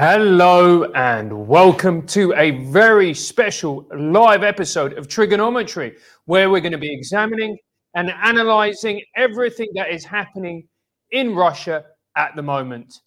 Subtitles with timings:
[0.00, 6.78] Hello and welcome to a very special live episode of TRIGGERnometry, where we're going to
[6.78, 7.58] be examining
[7.96, 10.68] and analyzing everything that is happening
[11.10, 11.84] in Russia
[12.16, 13.00] at the moment.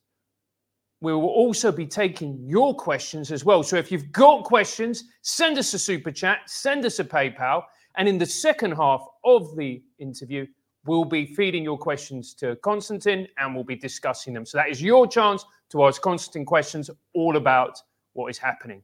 [0.99, 3.63] We will also be taking your questions as well.
[3.63, 7.63] So if you've got questions, send us a super chat, send us a PayPal,
[7.95, 10.45] and in the second half of the interview,
[10.85, 14.45] we'll be feeding your questions to Konstantin and we'll be discussing them.
[14.45, 17.81] So that is your chance to ask Konstantin questions all about
[18.13, 18.83] what is happening.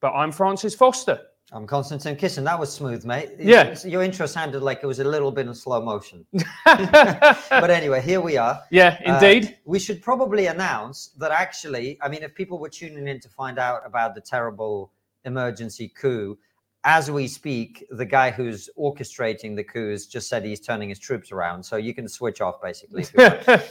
[0.00, 1.20] But I'm Francis Foster.
[1.52, 2.44] I'm Konstantin Kisin.
[2.44, 3.32] That was smooth, mate.
[3.36, 3.76] Yeah.
[3.84, 6.24] Your intro sounded like it was a little bit in slow motion.
[6.64, 8.62] but anyway, here we are.
[8.70, 9.46] Yeah, indeed.
[9.46, 13.28] Uh, we should probably announce that actually, I mean, if people were tuning in to
[13.28, 14.92] find out about the terrible
[15.24, 16.38] emergency coup,
[16.84, 20.98] as we speak, the guy who's orchestrating the coup has just said he's turning his
[20.98, 21.62] troops around.
[21.62, 23.04] So you can switch off basically.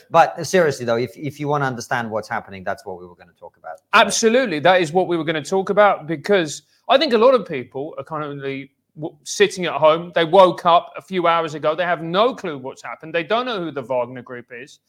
[0.11, 3.15] but seriously, though, if, if you want to understand what's happening, that's what we were
[3.15, 3.79] going to talk about.
[3.93, 4.59] Absolutely.
[4.59, 7.47] That is what we were going to talk about because I think a lot of
[7.47, 10.11] people are kind of sitting at home.
[10.13, 11.73] They woke up a few hours ago.
[11.73, 13.15] They have no clue what's happened.
[13.15, 14.79] They don't know who the Wagner group is.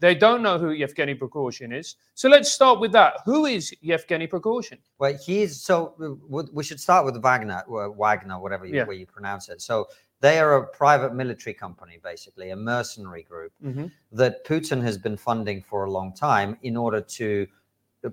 [0.00, 1.96] They don't know who Yevgeny Prigozhin is.
[2.14, 3.18] So let's start with that.
[3.26, 4.78] Who is Yevgeny Prigozhin?
[4.98, 5.94] Well, he's so
[6.28, 8.86] we should start with Wagner, Wagner, whatever you, yeah.
[8.86, 9.60] way you pronounce it.
[9.60, 9.88] So
[10.20, 13.86] they are a private military company, basically a mercenary group mm-hmm.
[14.12, 17.46] that Putin has been funding for a long time in order to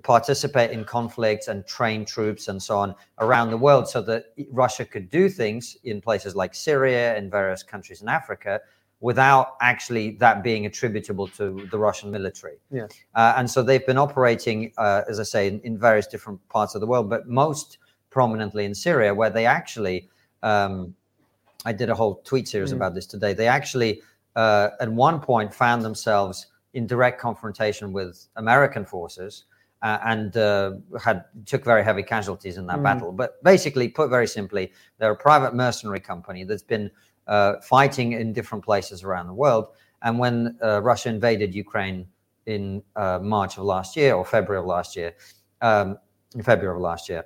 [0.02, 4.84] participate in conflicts and train troops and so on around the world so that Russia
[4.84, 8.60] could do things in places like Syria and various countries in Africa
[9.00, 12.56] without actually that being attributable to the Russian military.
[12.70, 12.86] Yeah.
[13.14, 16.74] Uh, and so they've been operating, uh, as I say, in, in, various different parts
[16.74, 17.78] of the world, but most
[18.10, 20.08] prominently in Syria, where they actually,
[20.42, 20.94] um,
[21.64, 22.76] I did a whole tweet series mm.
[22.76, 23.34] about this today.
[23.34, 24.02] They actually,
[24.34, 29.44] uh, at one point, found themselves in direct confrontation with American forces.
[29.80, 32.82] Uh, and uh, had took very heavy casualties in that mm.
[32.82, 33.12] battle.
[33.12, 36.90] But basically, put very simply, they're a private mercenary company that's been
[37.62, 39.68] fighting in different places around the world.
[40.02, 42.06] And when uh, Russia invaded Ukraine
[42.46, 45.14] in uh, March of last year or February of last year,
[45.60, 45.98] um,
[46.34, 47.24] in February of last year,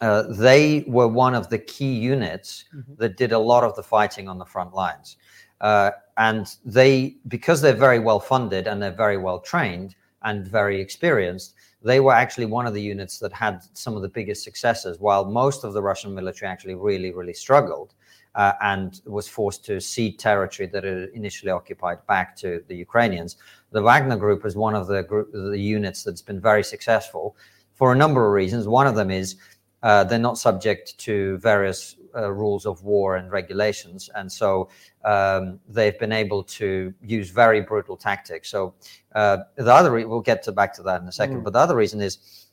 [0.00, 2.94] uh, they were one of the key units mm-hmm.
[2.96, 5.16] that did a lot of the fighting on the front lines.
[5.60, 10.80] Uh, and they, because they're very well funded and they're very well trained and very
[10.80, 14.98] experienced, they were actually one of the units that had some of the biggest successes,
[14.98, 18.03] while most of the Russian military actually really, really struggled uh,
[18.34, 23.36] and was forced to cede territory that it initially occupied back to the Ukrainians.
[23.70, 27.36] The Wagner Group is one of the group, the units that's been very successful
[27.74, 28.66] for a number of reasons.
[28.66, 29.36] One of them is
[29.82, 34.68] uh, they're not subject to various uh, rules of war and regulations, and so
[35.04, 38.48] um, they've been able to use very brutal tactics.
[38.48, 38.74] So
[39.14, 41.44] uh, the other re- we'll get to back to that in a second, mm.
[41.44, 42.46] but the other reason is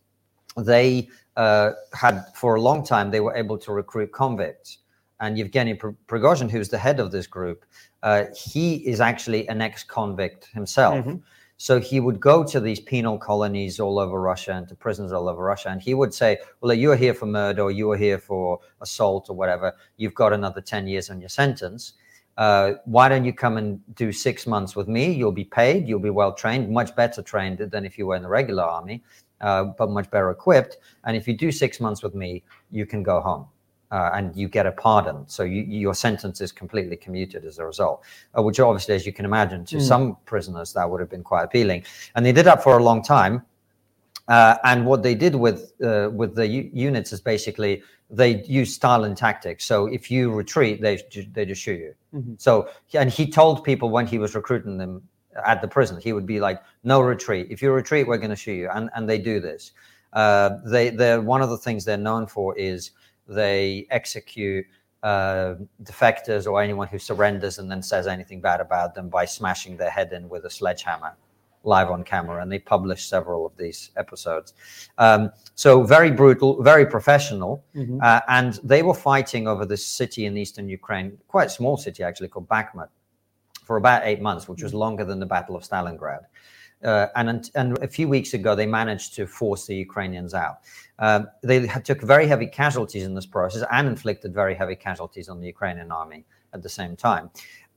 [0.57, 4.79] they uh, had for a long time they were able to recruit convicts
[5.21, 5.75] and Yevgeny
[6.07, 7.63] Prigozhin, who's the head of this group,
[8.03, 11.05] uh, he is actually an ex-convict himself.
[11.05, 11.17] Mm-hmm.
[11.57, 15.29] So he would go to these penal colonies all over Russia and to prisons all
[15.29, 17.97] over Russia, and he would say, "Well, you are here for murder, or you are
[17.97, 19.75] here for assault, or whatever.
[19.97, 21.93] You've got another ten years on your sentence.
[22.35, 25.11] Uh, why don't you come and do six months with me?
[25.11, 25.87] You'll be paid.
[25.87, 29.03] You'll be well trained, much better trained than if you were in the regular army,
[29.41, 30.77] uh, but much better equipped.
[31.03, 33.45] And if you do six months with me, you can go home."
[33.91, 35.27] Uh, and you get a pardon.
[35.27, 38.03] So you, your sentence is completely commuted as a result,
[38.37, 39.81] uh, which obviously, as you can imagine, to mm.
[39.81, 41.83] some prisoners that would have been quite appealing.
[42.15, 43.43] And they did that for a long time.
[44.29, 48.73] Uh, and what they did with uh, with the u- units is basically they use
[48.73, 49.65] Stalin tactics.
[49.65, 51.01] So if you retreat, they
[51.33, 51.93] they just shoot you.
[52.15, 52.33] Mm-hmm.
[52.37, 55.01] So and he told people when he was recruiting them
[55.45, 57.47] at the prison, he would be like, "No retreat.
[57.49, 59.71] If you retreat, we're going to shoot you." And and they do this.
[60.13, 62.91] Uh, they they're one of the things they're known for is
[63.27, 64.65] they execute
[65.03, 69.77] uh, defectors or anyone who surrenders and then says anything bad about them by smashing
[69.77, 71.15] their head in with a sledgehammer
[71.63, 72.41] live on camera.
[72.41, 74.53] And they published several of these episodes.
[74.97, 77.63] Um, so very brutal, very professional.
[77.75, 77.99] Mm-hmm.
[78.01, 82.03] Uh, and they were fighting over this city in eastern Ukraine, quite a small city
[82.03, 82.89] actually, called Bakhmut,
[83.63, 84.79] for about eight months, which was mm-hmm.
[84.79, 86.21] longer than the Battle of Stalingrad.
[86.83, 90.57] Uh, and, and a few weeks ago, they managed to force the Ukrainians out.
[90.99, 95.39] Uh, they took very heavy casualties in this process and inflicted very heavy casualties on
[95.39, 97.29] the Ukrainian army at the same time.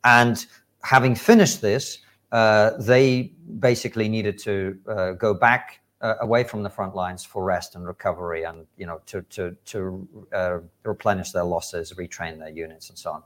[0.05, 0.45] And
[0.83, 1.99] having finished this,
[2.33, 7.45] uh, they basically needed to uh, go back uh, away from the front lines for
[7.45, 12.51] rest and recovery, and you know to to to uh, replenish their losses, retrain their
[12.51, 13.23] units, and so on.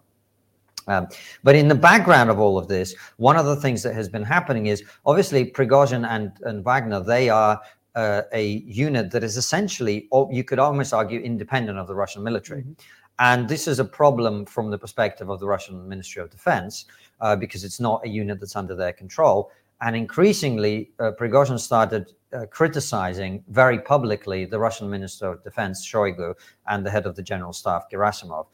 [0.87, 1.09] Um,
[1.45, 4.23] but in the background of all of this, one of the things that has been
[4.23, 7.61] happening is obviously Prigozhin and, and Wagner, they are
[7.95, 12.23] uh, a unit that is essentially, or you could almost argue, independent of the Russian
[12.23, 12.63] military.
[12.63, 12.73] Mm-hmm.
[13.19, 16.87] And this is a problem from the perspective of the Russian Ministry of Defense
[17.21, 19.51] uh, because it's not a unit that's under their control.
[19.81, 26.35] And increasingly, uh, Prigozhin started uh, criticizing very publicly the Russian Minister of Defense, Shoigu,
[26.67, 28.47] and the head of the General Staff, Gerasimov.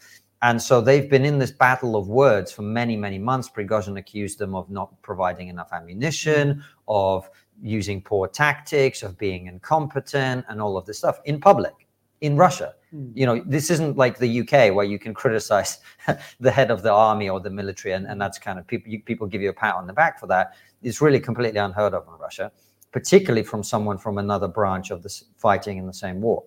[0.43, 3.49] And so they've been in this battle of words for many, many months.
[3.49, 7.31] Prigozhin accused them of not providing enough ammunition, of
[7.63, 11.85] using poor tactics, of being incompetent, and all of this stuff in public
[12.21, 12.75] in Russia.
[12.95, 13.13] Mm.
[13.15, 15.79] You know, this isn't like the UK where you can criticize
[16.41, 19.03] the head of the army or the military, and, and that's kind of people you,
[19.03, 20.55] people give you a pat on the back for that.
[20.83, 22.51] It's really completely unheard of in Russia,
[22.93, 26.45] particularly from someone from another branch of the fighting in the same war.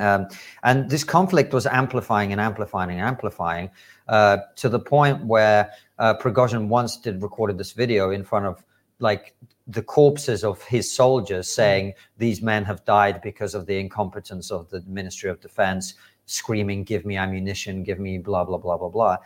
[0.00, 0.28] Um,
[0.62, 3.70] and this conflict was amplifying and amplifying and amplifying
[4.08, 8.64] uh, to the point where uh, Prigozhin once did recorded this video in front of
[8.98, 9.34] like
[9.66, 14.68] the corpses of his soldiers saying these men have died because of the incompetence of
[14.70, 15.94] the Ministry of Defense,
[16.26, 19.16] screaming, give me ammunition, give me blah, blah, blah, blah, blah.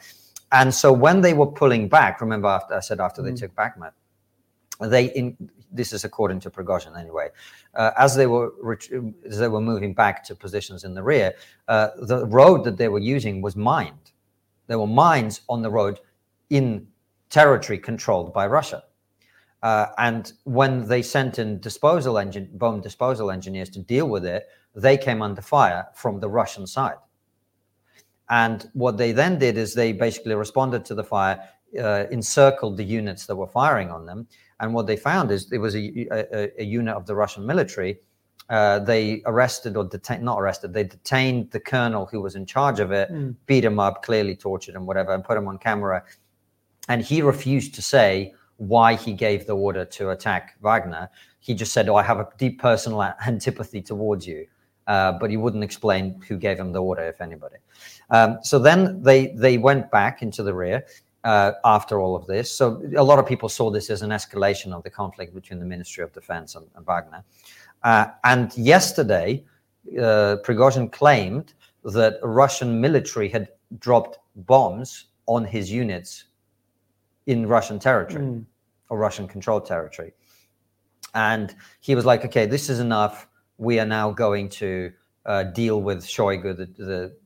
[0.52, 3.26] And so when they were pulling back, remember after I said after mm.
[3.26, 3.92] they took Bakhmut,
[4.80, 5.36] they in
[5.74, 7.28] this is according to Prigozhin anyway.
[7.74, 8.52] Uh, as they were
[9.28, 11.34] as they were moving back to positions in the rear,
[11.68, 14.12] uh, the road that they were using was mined.
[14.66, 16.00] There were mines on the road
[16.50, 16.86] in
[17.28, 18.84] territory controlled by Russia.
[19.62, 24.46] Uh, and when they sent in disposal engine, bomb disposal engineers to deal with it,
[24.74, 26.96] they came under fire from the Russian side.
[28.28, 31.42] And what they then did is they basically responded to the fire,
[31.78, 34.28] uh, encircled the units that were firing on them,
[34.60, 37.98] and what they found is it was a, a, a unit of the Russian military.
[38.50, 42.78] Uh, they arrested or detained, not arrested, they detained the colonel who was in charge
[42.78, 43.34] of it, mm.
[43.46, 46.02] beat him up, clearly tortured him, whatever, and put him on camera.
[46.88, 51.08] And he refused to say why he gave the order to attack Wagner.
[51.40, 54.46] He just said, Oh, I have a deep personal antipathy towards you.
[54.86, 57.56] Uh, but he wouldn't explain who gave him the order, if anybody.
[58.10, 60.84] Um, so then they they went back into the rear
[61.24, 62.50] after all of this.
[62.50, 65.66] So a lot of people saw this as an escalation of the conflict between the
[65.66, 67.24] Ministry of Defense and, and Wagner.
[67.82, 69.44] Uh, and yesterday,
[69.98, 71.54] uh, Prigozhin claimed
[71.84, 73.48] that Russian military had
[73.78, 76.24] dropped bombs on his units
[77.26, 78.44] in Russian territory mm.
[78.88, 80.12] or Russian controlled territory.
[81.14, 83.28] And he was like, okay, this is enough.
[83.58, 84.92] We are now going to
[85.26, 86.66] uh, deal with Shoigu, the,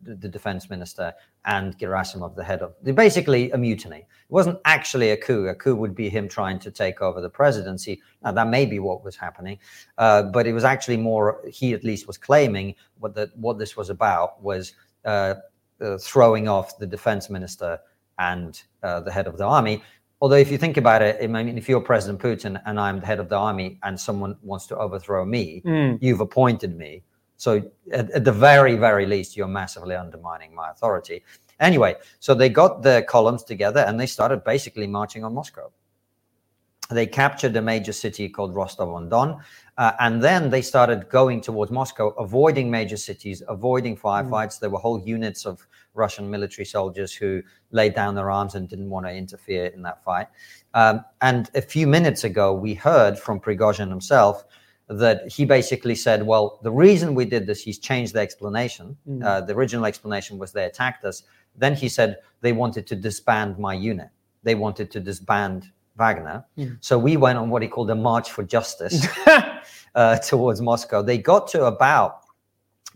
[0.02, 1.12] the, the defense minister,
[1.44, 3.98] and Gerasimov, the head of basically a mutiny.
[3.98, 5.46] It wasn't actually a coup.
[5.46, 8.02] A coup would be him trying to take over the presidency.
[8.22, 9.58] Now that may be what was happening,
[9.96, 11.40] uh, but it was actually more.
[11.50, 14.74] He at least was claiming what that what this was about was
[15.04, 15.34] uh,
[15.80, 17.78] uh, throwing off the defense minister
[18.18, 19.82] and uh, the head of the army.
[20.20, 23.06] Although, if you think about it, I mean, if you're President Putin and I'm the
[23.06, 25.98] head of the army, and someone wants to overthrow me, mm.
[26.00, 27.04] you've appointed me
[27.38, 27.62] so
[27.93, 31.25] at, at, the very, very least, you're massively undermining my authority.
[31.61, 35.70] Anyway, so they got their columns together and they started basically marching on Moscow.
[36.90, 39.40] They captured a major city called Rostov on Don,
[39.76, 44.56] uh, and then they started going towards Moscow, avoiding major cities, avoiding firefights.
[44.56, 44.61] Mm.
[44.61, 47.43] There were whole units of Russian military soldiers who
[47.73, 50.29] laid down their arms and didn't want to interfere in that fight.
[50.73, 54.44] Um, and a few minutes ago, we heard from Prigozhin himself
[54.88, 58.96] that he basically said, well, the reason we did this, he's changed the explanation.
[59.08, 59.24] Mm.
[59.24, 61.24] Uh, the original explanation was they attacked us.
[61.56, 64.08] Then he said they wanted to disband my unit.
[64.43, 66.44] They wanted to disband Wagner.
[66.56, 66.79] Mm.
[66.81, 69.06] So we went on what he called a march for justice
[69.94, 71.03] uh, towards Moscow.
[71.03, 72.22] They got to about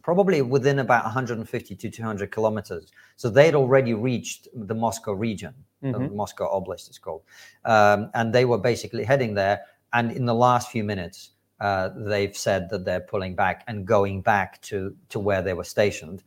[0.02, 2.90] probably within about 150 to 200 kilometers.
[3.16, 6.02] So they'd already reached the Moscow region, mm-hmm.
[6.02, 7.22] the Moscow Oblast is called.
[7.64, 9.60] Um, and they were basically heading there.
[9.92, 11.31] And in the last few minutes,
[11.62, 15.62] uh, they've said that they're pulling back and going back to, to where they were
[15.62, 16.24] stationed.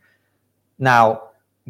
[0.79, 1.23] Now,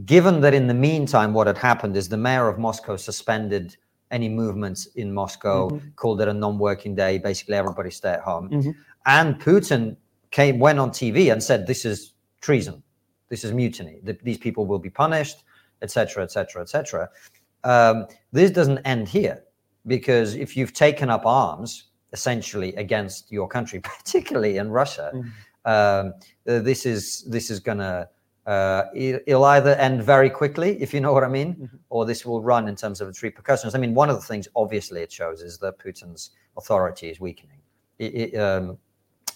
[0.05, 3.75] given that in the meantime, what had happened is the mayor of Moscow suspended
[4.12, 5.89] any movements in Moscow, mm-hmm.
[5.95, 7.17] called it a non-working day.
[7.17, 8.50] Basically, everybody stay at home.
[8.50, 8.72] Mm-hmm.
[9.07, 9.98] And Putin
[10.29, 12.84] came went on TV and said, "This is treason.
[13.29, 14.00] This is mutiny.
[14.03, 15.43] The, these people will be punished,
[15.81, 17.10] etc., etc., etc."
[18.31, 19.43] This doesn't end here
[19.88, 25.12] because if you've taken up arms essentially against your country, particularly in Russia.
[25.13, 25.31] Mm.
[25.65, 26.13] Um,
[26.47, 28.07] uh, this is this is gonna
[28.45, 31.77] uh, it'll either end very quickly, if you know what I mean, mm-hmm.
[31.89, 33.74] or this will run in terms of its repercussions.
[33.74, 37.57] I mean, one of the things obviously it shows is that Putin's authority is weakening.
[37.97, 38.77] It, it um,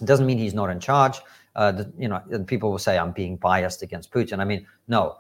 [0.05, 1.21] doesn't mean he's not in charge.
[1.55, 4.39] Uh, the, you know, people will say I'm being biased against Putin.
[4.39, 5.17] I mean, no,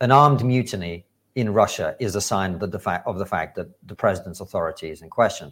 [0.00, 1.06] an armed mutiny
[1.40, 4.88] in Russia is a sign that the fact of the fact that the president's authority
[4.94, 5.46] is in question.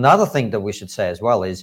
[0.00, 1.58] Another thing that we should say as well is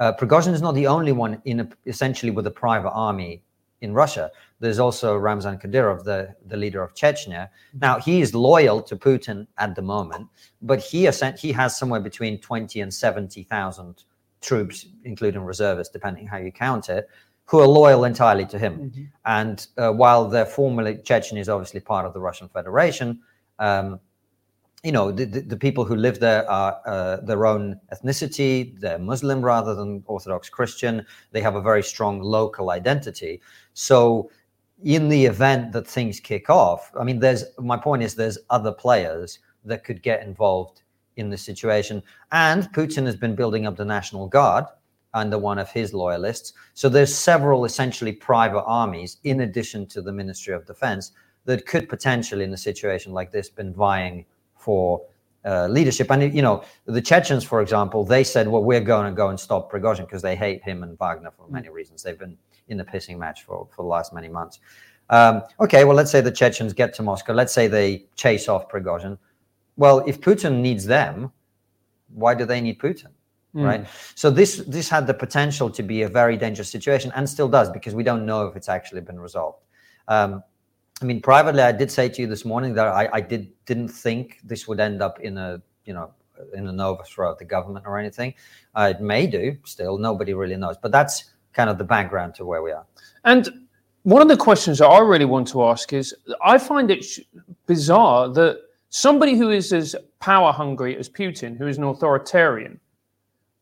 [0.00, 3.42] Uh, Prigozhin is not the only one in a, essentially with a private army
[3.82, 4.30] in Russia.
[4.58, 7.50] There's also Ramzan Kadyrov, the, the leader of Chechnya.
[7.80, 10.28] Now, he is loyal to Putin at the moment,
[10.62, 11.08] but he,
[11.38, 14.04] he has somewhere between 20 and 70,000
[14.40, 17.08] troops, including reservists, depending how you count it,
[17.50, 18.78] who are loyal entirely to him.
[18.78, 19.04] Mm-hmm.
[19.26, 23.18] And uh, while they're formally, Chechen is obviously part of the Russian Federation,
[23.58, 23.98] um,
[24.84, 29.00] you know, the, the, the, people who live there are uh, their own ethnicity, they're
[29.00, 31.04] Muslim rather than Orthodox Christian.
[31.32, 33.42] They have a very strong local identity.
[33.74, 34.30] So,
[34.82, 38.72] in the event that things kick off, I mean, there's my point is there's other
[38.72, 40.82] players that could get involved
[41.16, 42.02] in the situation.
[42.32, 44.64] And Putin has been building up the National Guard
[45.14, 46.52] under one of his loyalists.
[46.74, 51.12] So there's several essentially private armies in addition to the Ministry of Defense
[51.44, 54.24] that could potentially, in a situation like this, been vying
[54.56, 55.02] for
[55.44, 56.10] uh, leadership.
[56.10, 59.40] And you know, the Chechens, for example, they said, "Well, we're going to go and
[59.40, 62.02] stop Prigozhin because they hate him and Wagner for many reasons.
[62.02, 62.36] They've been
[62.68, 64.60] in the pissing match for for the last many months."
[65.08, 67.32] Um, okay, well, let's say the Chechens get to Moscow.
[67.32, 69.18] Let's say they chase off Prigozhin.
[69.76, 71.32] Well, if Putin needs them,
[72.12, 73.08] why do they need Putin?
[73.54, 73.64] Mm.
[73.64, 73.86] Right.
[74.14, 77.68] So this this had the potential to be a very dangerous situation, and still does
[77.68, 79.58] because we don't know if it's actually been resolved.
[80.06, 80.42] Um,
[81.02, 83.88] I mean, privately, I did say to you this morning that I, I did didn't
[83.88, 86.12] think this would end up in a you know
[86.54, 88.34] in an overthrow of the government or anything.
[88.74, 89.56] Uh, it may do.
[89.64, 90.76] Still, nobody really knows.
[90.80, 92.86] But that's kind of the background to where we are.
[93.24, 93.66] And
[94.02, 96.14] one of the questions that I really want to ask is,
[96.44, 97.04] I find it
[97.66, 102.80] bizarre that somebody who is as power hungry as Putin, who is an authoritarian,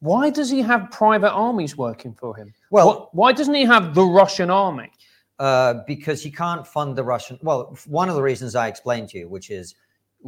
[0.01, 2.53] why does he have private armies working for him?
[2.71, 4.91] Well, why, doesn't he have the Russian army?
[5.39, 7.39] Uh, because he can't fund the Russian.
[7.43, 9.75] Well, one of the reasons I explained to you, which is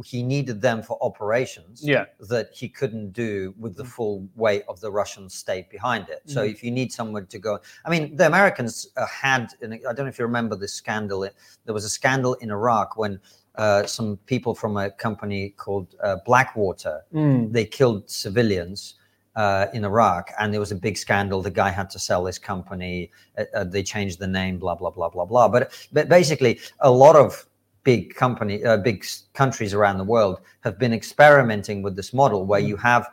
[0.05, 2.05] he needed them for operations yeah.
[2.21, 6.21] that he couldn't do with the full weight of the Russian state behind it.
[6.25, 6.51] So mm-hmm.
[6.51, 10.05] if you need someone to go, I mean, the Americans uh, had, I don't know
[10.07, 11.27] if you remember this scandal.
[11.65, 13.19] There was a scandal in Iraq when
[13.55, 17.51] uh, some people from a company called uh, Blackwater mm.
[17.51, 18.95] they killed civilians
[19.35, 21.41] uh, in Iraq, and there was a big scandal.
[21.41, 23.11] The guy had to sell his company.
[23.37, 25.47] Uh, uh, they changed the name, blah blah blah blah blah.
[25.47, 27.45] But but basically, a lot of
[27.83, 32.59] big company, uh, big countries around the world have been experimenting with this model where
[32.59, 33.07] you have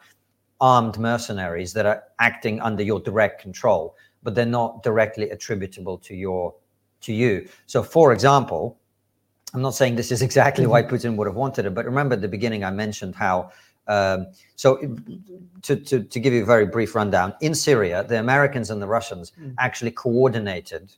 [0.61, 6.15] armed mercenaries that are acting under your direct control, but they're not directly attributable to
[6.15, 6.55] your
[7.01, 7.49] to you.
[7.67, 8.77] So, for example,
[9.55, 10.95] I'm not saying this is exactly why mm-hmm.
[10.95, 13.51] Putin would have wanted it, but remember at the beginning I mentioned how
[14.57, 14.76] so,
[15.62, 18.87] to, to, to, give you a very brief rundown, in Syria, the Americans and the
[18.87, 19.54] Russians mm.
[19.59, 20.92] actually coordinated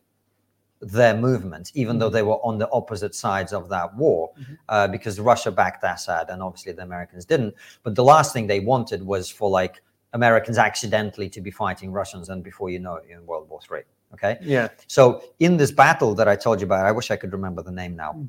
[0.81, 2.01] their movement, even mm.
[2.01, 4.55] though they were on the opposite sides of that war, mm-hmm.
[4.69, 7.55] uh, because Russia backed Assad and obviously the Americans didn't.
[7.83, 9.83] But the last thing they wanted was for like
[10.13, 13.83] Americans accidentally to be fighting Russians, and before you know it, in World War Three.
[14.15, 14.39] Okay.
[14.43, 14.69] Yeah.
[14.89, 17.71] So in this battle that I told you about, I wish I could remember the
[17.71, 18.27] name now.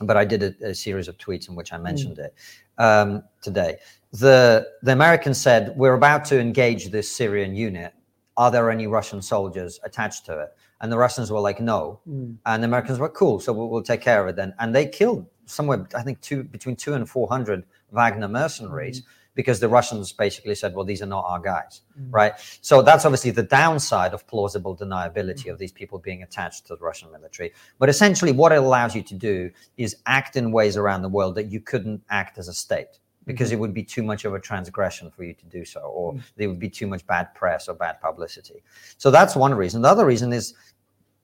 [0.00, 2.26] But I did a, a, series of tweets in which I mentioned mm.
[2.26, 2.34] it
[2.78, 3.76] um, today.
[4.12, 7.92] The the Americans said we're about to engage this Syrian unit.
[8.36, 10.48] Are there any Russian soldiers attached to it?
[10.80, 12.00] And the Russians were like, no.
[12.08, 12.36] Mm.
[12.44, 14.52] And the Americans were cool, so we'll, we'll, take care of it then.
[14.58, 19.02] And they killed somewhere, I think, two between two and four hundred Wagner mercenaries.
[19.02, 22.06] Mm because the Russians basically said, well, these are not our guys, mm.
[22.10, 22.34] right?
[22.60, 25.52] So that's obviously the downside of plausible deniability mm.
[25.52, 27.52] of these people being attached to the Russian military.
[27.78, 31.34] But essentially, what it allows you to do is act in ways around the world
[31.34, 33.56] that you couldn't act as a state because mm-hmm.
[33.56, 36.22] it would be too much of a transgression for you to do so, or mm.
[36.36, 38.62] there would be too much bad press or bad publicity.
[38.98, 39.82] So that's one reason.
[39.82, 40.54] The other reason is,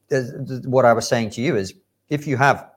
[0.09, 1.75] is what I was saying to you is
[2.09, 2.71] if you have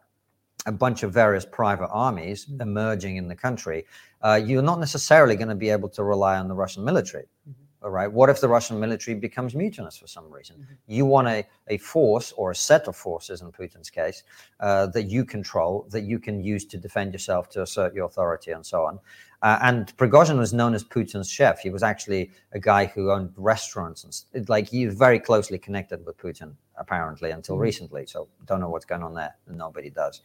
[0.65, 2.61] a bunch of various private armies mm.
[2.61, 3.85] emerging in the country,
[4.23, 7.25] uh, you're not necessarily going to be able to rely on the Russian military.
[7.47, 7.63] Mm-hmm.
[7.83, 8.09] All right.
[8.09, 10.55] What if the Russian military becomes mutinous for some reason?
[10.55, 10.73] Mm-hmm.
[10.87, 14.23] You want a, a force or a set of forces, in Putin's case,
[14.61, 18.51] uh, that you control, that you can use to defend yourself, to assert your authority,
[18.51, 18.99] and so on.
[19.43, 21.59] Uh, and Prigozhin was known as Putin's chef.
[21.59, 26.05] He was actually a guy who owned restaurants and like he was very closely connected
[26.05, 27.63] with Putin apparently until mm-hmm.
[27.63, 28.05] recently.
[28.05, 29.35] So don't know what's going on there.
[29.47, 30.21] Nobody does.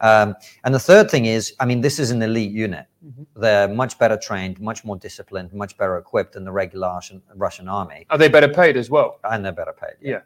[0.00, 2.86] Um, and the third thing is, I mean, this is an elite unit.
[3.06, 3.40] Mm-hmm.
[3.40, 7.68] They're much better trained, much more disciplined, much better equipped than the regular Russian, Russian
[7.68, 8.04] army.
[8.10, 9.20] Are they better paid as well?
[9.22, 9.94] And they're better paid.
[10.00, 10.10] Yeah.
[10.10, 10.20] yeah.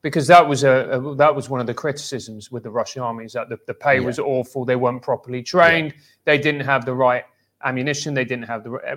[0.00, 3.26] Because that was a, a, that was one of the criticisms with the Russian army
[3.26, 4.06] is that the, the pay yeah.
[4.06, 4.64] was awful.
[4.64, 5.92] They weren't properly trained.
[5.92, 6.00] Yeah.
[6.24, 7.24] They didn't have the right
[7.64, 8.14] ammunition.
[8.14, 8.96] They didn't have the, uh,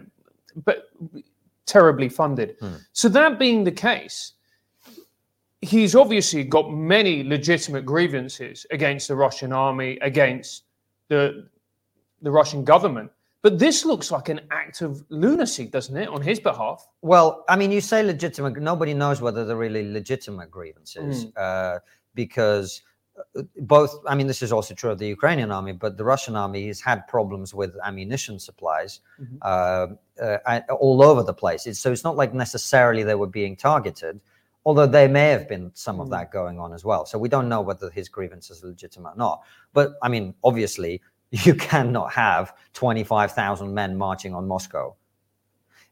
[0.66, 0.90] but
[1.66, 2.56] terribly funded.
[2.60, 2.76] Hmm.
[2.92, 4.34] So that being the case,
[5.62, 10.64] he's obviously got many legitimate grievances against the Russian army, against
[11.08, 11.48] the
[12.22, 13.12] the Russian government.
[13.42, 16.88] But this looks like an act of lunacy, doesn't it, on his behalf?
[17.02, 18.58] Well, I mean, you say legitimate.
[18.58, 21.80] Nobody knows whether they're really legitimate grievances uh,
[22.16, 22.82] because
[23.58, 23.96] both.
[24.08, 26.82] I mean, this is also true of the Ukrainian army, but the Russian army has
[26.82, 29.38] had problems with ammunition supplies Mhm.
[29.42, 29.88] uh,
[30.22, 31.68] uh, all over the place.
[31.68, 34.20] It's, so it's not like necessarily they were being targeted,
[34.66, 36.12] although there may have been some of Mm.
[36.12, 37.06] that going on as well.
[37.06, 39.44] So we don't know whether his grievance is legitimate or not.
[39.74, 41.02] But I mean, obviously,
[41.32, 44.96] you cannot have 25,000 men marching on Moscow.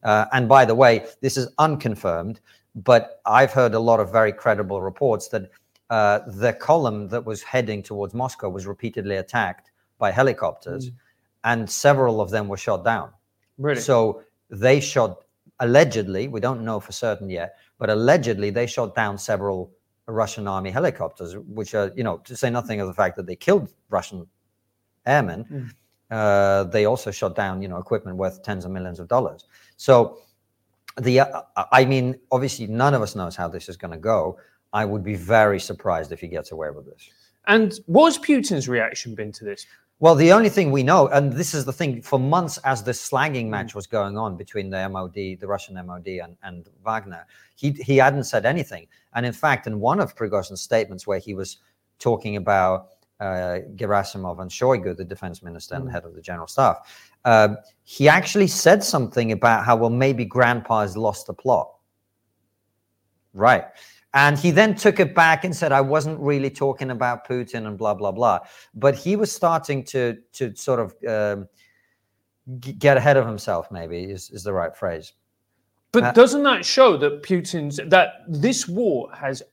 [0.03, 2.39] Uh, and by the way, this is unconfirmed,
[2.75, 5.49] but I've heard a lot of very credible reports that
[5.91, 10.89] uh, the column that was heading towards Moscow was repeatedly attacked by helicopters,
[11.43, 13.11] and several of them were shot down.
[13.57, 13.81] Really?
[13.81, 15.25] So they shot
[15.59, 19.69] allegedly, we don't know for certain yet, but allegedly they shot down several
[20.07, 23.35] Russian army helicopters, which are, you know, to say nothing of the fact that they
[23.35, 24.27] killed Russian
[25.05, 25.45] airmen.
[25.45, 25.71] Mm.
[26.09, 29.45] Uh, they also shot down, you know, equipment worth tens of millions of dollars.
[29.77, 30.17] So
[30.99, 34.37] the, uh, I mean, obviously none of us knows how this is going to go.
[34.73, 37.09] I would be very surprised if he gets away with this.
[37.47, 39.65] and what has Putin's reaction been to this?
[39.99, 43.07] Well, the only thing we know, and this is the thing, for months as this
[43.09, 47.25] slagging match was going on between the MOD, the Russian MOD, and, and Wagner,
[47.55, 48.87] he he hadn't said anything.
[49.13, 51.57] And in fact, in one of Prigozhin's statements, where he was
[51.99, 52.87] talking about
[53.19, 55.91] uh, Gerasimov and Shoigu, the defense minister and Mm.
[55.91, 56.77] head of the general staff,
[57.25, 57.49] uh,
[57.83, 61.69] he actually said something about how well maybe Grandpa has lost the plot.
[63.33, 63.65] Right.
[64.13, 67.77] And he then took it back and said, I wasn't really talking about Putin and
[67.77, 68.39] blah, blah, blah.
[68.73, 71.47] But he was starting to, to sort of um,
[72.59, 75.13] g- get ahead of himself, maybe is, is the right phrase.
[75.93, 79.43] But Uh, doesn't that show that Putin's that this war has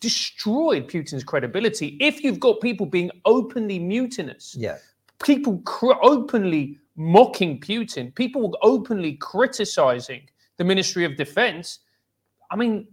[0.00, 1.96] destroyed Putin's credibility?
[2.00, 4.78] If you've got people being openly mutinous, Yeah.
[5.22, 11.80] people cr- openly mocking Putin, people openly criticizing the Ministry of Defense,
[12.50, 12.86] I mean,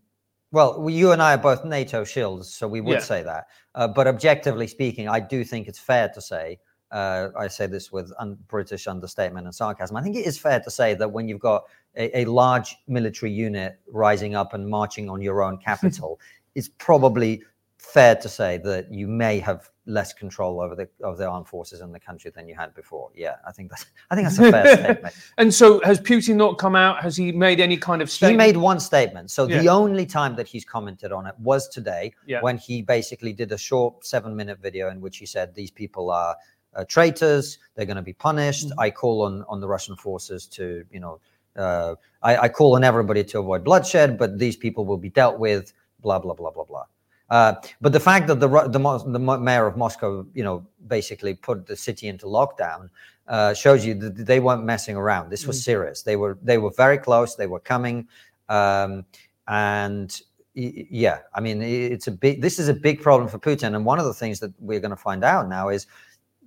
[0.51, 2.99] Well, you and I are both NATO shields, so we would Yeah.
[3.03, 3.47] say that.
[3.75, 6.59] Uh, but objectively speaking, I do think it's fair to say,
[6.91, 9.95] uh, I say this with un- British understatement and sarcasm.
[9.95, 13.31] I think it is fair to say that when you've got a, a large military
[13.31, 16.19] unit rising up and marching on your own capital,
[16.55, 17.43] it's probably
[17.79, 21.81] fair to say that you may have less control over the of the armed forces
[21.81, 23.09] in the country than you had before.
[23.15, 25.15] Yeah, I think that's I think that's a fair statement.
[25.37, 27.01] and so has Putin not come out?
[27.01, 28.39] Has he made any kind of statement?
[28.41, 29.31] He made one statement.
[29.31, 32.41] So the only time that he's commented on it was today Yeah.
[32.41, 36.11] when he basically did a short seven minute video in which he said these people
[36.11, 36.35] are
[36.75, 37.57] uh, traitors.
[37.75, 38.67] They're going to be punished.
[38.69, 38.73] Mhm.
[38.77, 41.19] I call on on the Russian forces to you know
[41.55, 45.39] uh, I, I call on everybody to avoid bloodshed, but these people will be dealt
[45.39, 45.73] with.
[46.01, 46.83] Blah blah blah blah blah.
[47.29, 51.65] Uh, but the fact that the the, the mayor of Moscow, you know, basically put
[51.67, 52.89] the city into lockdown,
[53.27, 55.29] uh, shows you that they weren't messing around.
[55.29, 55.63] This was Mm.
[55.63, 56.01] serious.
[56.03, 57.35] They were they were very close.
[57.35, 58.07] They were coming,
[58.49, 59.05] um,
[59.47, 60.19] and
[60.55, 62.41] yeah, I mean, it's a big.
[62.41, 63.75] This is a big problem for Putin.
[63.75, 65.85] And one of the things that we're going to find out now is,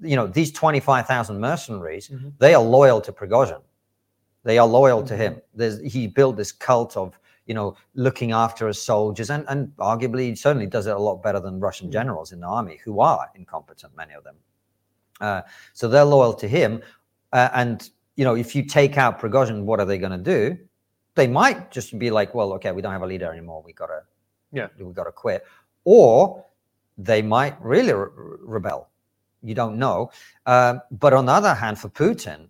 [0.01, 2.33] you know, these twenty five thousand mercenaries, Mhm.
[2.39, 3.63] they are loyal to Prigozhin.
[4.45, 5.19] They are loyal to Mhm.
[5.19, 5.43] him.
[5.55, 7.17] There's, he built this cult of
[7.47, 11.41] you know looking after his soldiers, and and arguably certainly does it a lot better
[11.41, 11.93] than Russian Mhm.
[11.93, 14.37] generals in the army, who are incompetent, many of them.
[15.21, 16.83] Uh, so they're loyal to him,
[17.33, 20.59] uh, and you know if you take out Prigozhin, what are they going to do?
[21.15, 23.63] They might just be like, well, okay, we don't have a leader anymore.
[23.65, 24.03] We gotta,
[24.51, 24.69] Yeah.
[24.79, 25.45] we gotta quit,
[25.85, 26.45] or
[26.97, 28.09] they might really re-
[28.57, 28.89] rebel.
[29.43, 30.11] You don't know.
[30.47, 32.49] Um, but on the other hand, for Putin,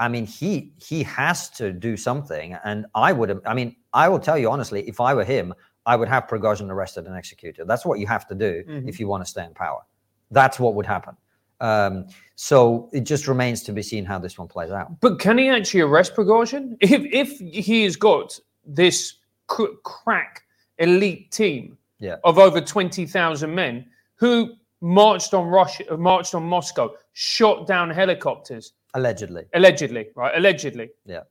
[0.00, 3.40] I mean, he he has to do something, and I would.
[3.46, 5.54] I mean, I will tell you honestly, if I were him,
[5.86, 7.68] I would have Prigozhin arrested and executed.
[7.68, 8.88] That's what you have to do Mhm.
[8.88, 9.82] if you want to stay in power.
[10.30, 11.16] That's what would happen.
[11.60, 14.98] Um, so it just remains to be seen how this one plays out.
[15.00, 16.76] But can he actually arrest Prigozhin?
[16.80, 19.14] If if he has got this
[19.46, 20.42] cr- crack
[20.78, 22.16] elite team Yeah.
[22.24, 23.84] of over twenty thousand men
[24.16, 29.44] who marched on Russia, marched on Moscow, shot down helicopters, Allegedly.
[29.54, 30.32] allegedly, right?
[30.36, 30.90] Allegedly.
[31.06, 31.22] Yeah.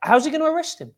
[0.00, 0.92] How's he going to arrest him?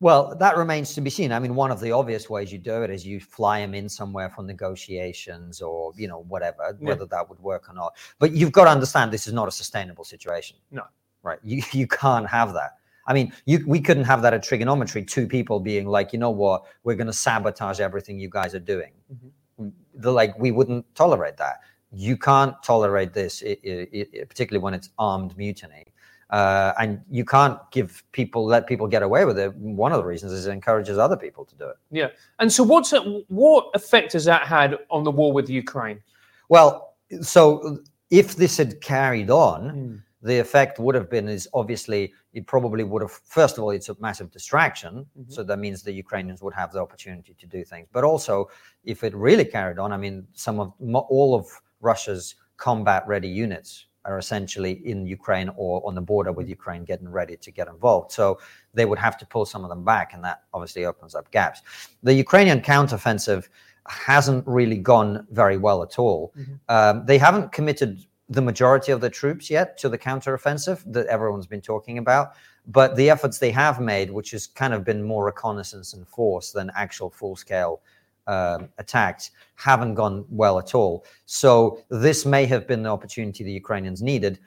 [0.00, 1.32] Well, that remains to be seen.
[1.32, 3.88] I mean, one of the obvious ways you do it is you fly him in
[3.88, 6.88] somewhere for negotiations or, you know, whatever, Yeah.
[6.88, 7.96] whether that would work or not.
[8.18, 10.58] But you've got to understand this is not a sustainable situation.
[10.70, 10.82] No.
[11.22, 11.38] Right.
[11.42, 12.76] You, you can't have that.
[13.06, 16.30] I mean, you, we couldn't have that at TRIGGERnometry, two people being like, you know
[16.30, 18.92] what, we're going to sabotage everything you guys are doing.
[19.12, 19.68] Mm-hmm.
[19.94, 21.60] The, like, we wouldn't tolerate that.
[21.94, 25.84] You can't tolerate this, i i i particularly when it's armed mutiny.
[26.30, 29.54] Uh, and you can't give people let people get away with it.
[29.56, 31.76] One of the reasons is it encourages other people to do it.
[31.90, 32.08] Yeah.
[32.40, 36.00] And so, what's it, what effect has that had on the war with Ukraine?
[36.48, 37.78] Well, so
[38.10, 43.02] if this had carried on, the effect would have been is obviously it probably would
[43.02, 45.30] have first of all it's a massive distraction Mhm.
[45.30, 48.48] so that means the ukrainians would have the opportunity to do things but also
[48.84, 50.72] if it really carried on i mean some of
[51.14, 51.46] all of
[51.84, 57.08] russia's combat ready units are essentially in ukraine or on the border with ukraine getting
[57.20, 58.38] ready to get involved so
[58.78, 61.62] they would have to pull some of them back and that obviously opens up gaps
[62.02, 63.48] the ukrainian counteroffensive
[63.86, 66.58] hasn't really gone very well at all Mhm.
[66.76, 67.92] um, they haven't committed
[68.30, 72.26] the majority of the troops yet to the counteroffensive that everyone's been talking about.
[72.66, 76.50] But the efforts they have made, which has kind of been more reconnaissance and force
[76.56, 77.82] than actual full scale
[78.26, 81.04] um, attacks, haven't gone well at all.
[81.26, 84.38] So this may have been the opportunity the Ukrainians needed.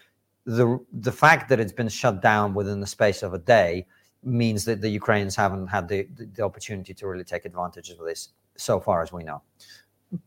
[0.45, 3.85] The, the fact that it's been shut down within the space of a day
[4.23, 7.99] means that the Ukrainians haven't had the, the, the opportunity to really take advantage of
[7.99, 9.41] this so far as we know.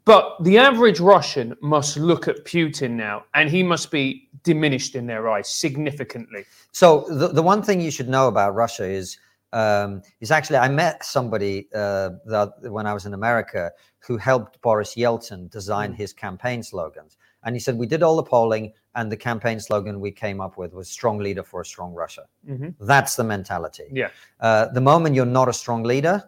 [0.04, 5.06] But the average Russian must look at Putin now, and he must be diminished in
[5.06, 6.44] their eyes significantly.
[6.72, 9.18] So the, the one thing you should know about Russia is
[9.52, 14.60] um, is actually I met somebody uh, that when I was in America who helped
[14.62, 15.96] Boris Yeltsin design Mm.
[15.96, 20.00] his campaign slogans, and he said we did all the polling, and the campaign slogan
[20.00, 22.74] we came up with was "Strong leader for a strong Russia." Mhm.
[22.80, 23.84] That's the mentality.
[23.92, 24.10] Yeah.
[24.40, 26.22] Uh, the moment you're not a strong leader,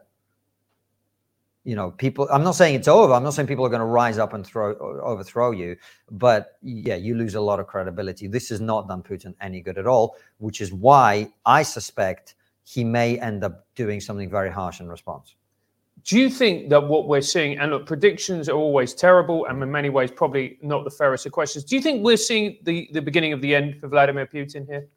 [1.64, 2.26] you know, people.
[2.30, 3.12] I'm not saying it's over.
[3.12, 5.76] I'm not saying people are going to rise up and throw overthrow you,
[6.11, 8.26] but yeah, you lose a lot of credibility.
[8.26, 12.85] This has not done Putin any good at all, which is why I suspect he
[12.85, 15.35] may end up doing something very harsh in response.
[16.05, 19.70] Do you think that what we're seeing, and look, predictions are always terrible, and in
[19.70, 21.64] many ways, probably not the fairest of questions.
[21.64, 24.88] Do you think we're seeing the, the beginning of the end for Vladimir Putin here?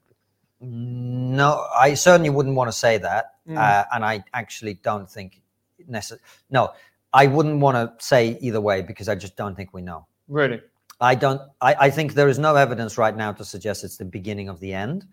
[0.60, 3.56] No, I certainly wouldn't want to say that, Mm.
[3.56, 5.40] uh, and I actually don't think
[5.86, 6.20] necessary.
[6.50, 6.72] No,
[7.12, 10.06] I wouldn't want to say either way because I just don't think we know.
[10.26, 10.60] Really?
[11.00, 11.40] I don't.
[11.60, 14.58] I, I think there is no evidence right now to suggest it's the beginning of
[14.58, 15.06] the end.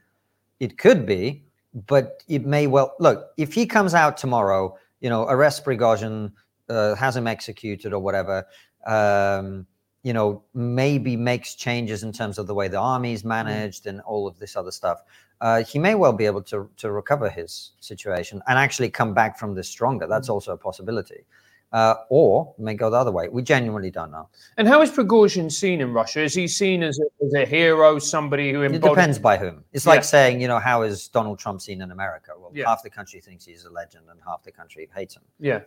[0.59, 2.95] It could be, but it may well.
[2.99, 6.31] Look, if he comes out tomorrow, you know, arrests Prigozhin,
[6.69, 8.45] uh, has him executed or whatever,
[8.85, 9.65] um,
[10.03, 14.01] you know, maybe makes changes in terms of the way the army is managed and
[14.01, 15.01] all of this other stuff.
[15.41, 19.37] Uh, he may well be able to to recover his situation and actually come back
[19.37, 20.07] from this stronger.
[20.07, 21.25] That's also a possibility.
[21.73, 23.27] Uh, or may go the other way.
[23.29, 24.29] We genuinely don't know.
[24.57, 26.21] And how is Prigozhin seen in Russia?
[26.21, 28.85] Is he seen as a, as a hero, somebody who embodies...
[28.85, 29.63] It depends by whom.
[29.73, 29.93] It's Yeah.
[29.93, 32.33] like saying, you know, how is Donald Trump seen in America?
[32.37, 32.69] Well, Yeah.
[32.69, 35.23] half the country thinks he's a legend, and half the country hates him.
[35.39, 35.61] Yeah.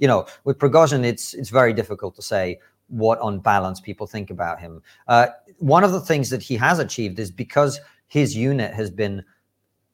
[0.00, 4.30] You know, with Prigozhin, it's it's very difficult to say what, on balance, people think
[4.30, 4.82] about him.
[5.06, 9.22] Uh, one of the things that he has achieved is because his unit has been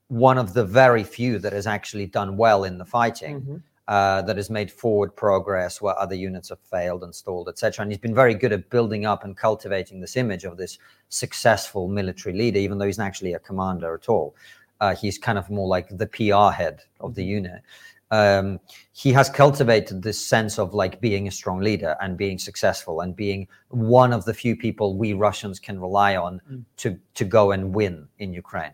[0.09, 3.43] one of the very few that has actually done well in the fighting.
[3.43, 3.63] Mhm.
[3.89, 7.83] Uh, that has made forward progress where other units have failed and stalled, etc.
[7.83, 10.77] And he's been very good at building up and cultivating this image of this
[11.09, 14.35] successful military leader, even though he's not actually a commander at all.
[14.83, 17.63] Uh, he's kind of more like the PR head of the unit.
[18.11, 18.61] Um,
[18.93, 23.17] he has cultivated this sense of like being a strong leader and being successful and
[23.17, 26.65] being one of the few people we Russians can rely on Mm.
[26.83, 28.73] to to go and win in Ukraine.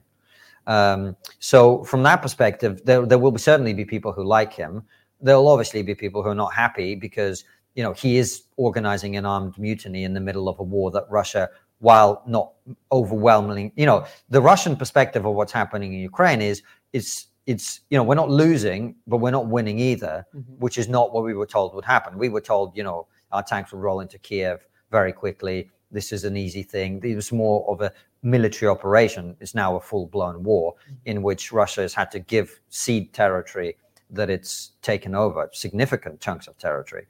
[0.66, 4.82] Um, so from that perspective, there, there will certainly be people who like him.
[5.20, 9.16] There will obviously be people who are not happy because you know he is organizing
[9.16, 11.48] an armed mutiny in the middle of a war that Russia,
[11.80, 12.52] while not
[12.92, 17.98] overwhelmingly, you know, the Russian perspective of what's happening in Ukraine is it's it's you
[17.98, 20.58] know we're not losing, but we're not winning either, Mhm.
[20.58, 22.18] which is not what we were told would happen.
[22.18, 25.70] We were told, you know, our tanks would roll into Kiev very quickly.
[25.90, 27.00] This is an easy thing.
[27.04, 29.36] It was more of a military operation.
[29.40, 30.74] It's now a full blown war
[31.04, 33.76] in which Russia has had to give cede territory
[34.10, 37.06] that it's taken over, significant chunks of territory,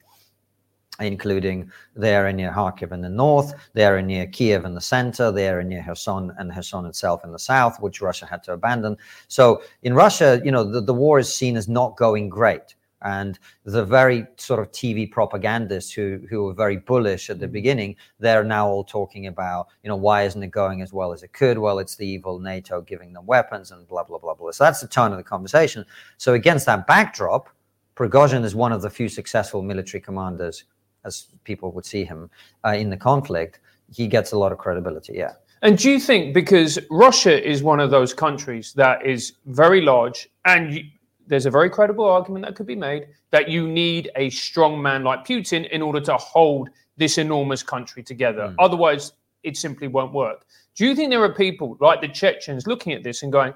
[1.00, 5.32] including the area near Kharkiv in the north, the area near Kiev in the center,
[5.32, 8.96] the area near Kherson and Kherson itself in the south, which Russia had to abandon.
[9.28, 12.74] So in Russia, you know, the, the war is seen as not going great.
[13.04, 17.52] And the very sort of TV propagandists who who were very bullish at the Mhm.
[17.52, 21.22] beginning, they're now all talking about, you know, why isn't it going as well as
[21.22, 21.58] it could?
[21.58, 24.50] Well, it's the evil NATO giving them weapons and blah blah blah blah.
[24.50, 25.84] So that's the tone of the conversation.
[26.16, 27.50] So against that backdrop,
[27.94, 30.64] Prigozhin is one of the few successful military commanders,
[31.04, 32.30] as people would see him
[32.64, 33.60] uh, in the conflict.
[33.92, 35.12] He gets a lot of credibility.
[35.14, 35.32] Yeah.
[35.62, 40.28] And do you think because Russia is one of those countries that is very large,
[40.44, 40.80] and
[41.26, 45.04] there's a very credible argument that could be made that you need a strong man
[45.04, 48.48] like Putin in order to hold this enormous country together.
[48.48, 48.54] Mm.
[48.58, 50.44] Otherwise, it simply won't work.
[50.74, 53.54] Do you think there are people like the Chechens looking at this and going,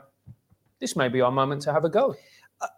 [0.81, 2.15] "This may be our moment to have a go"?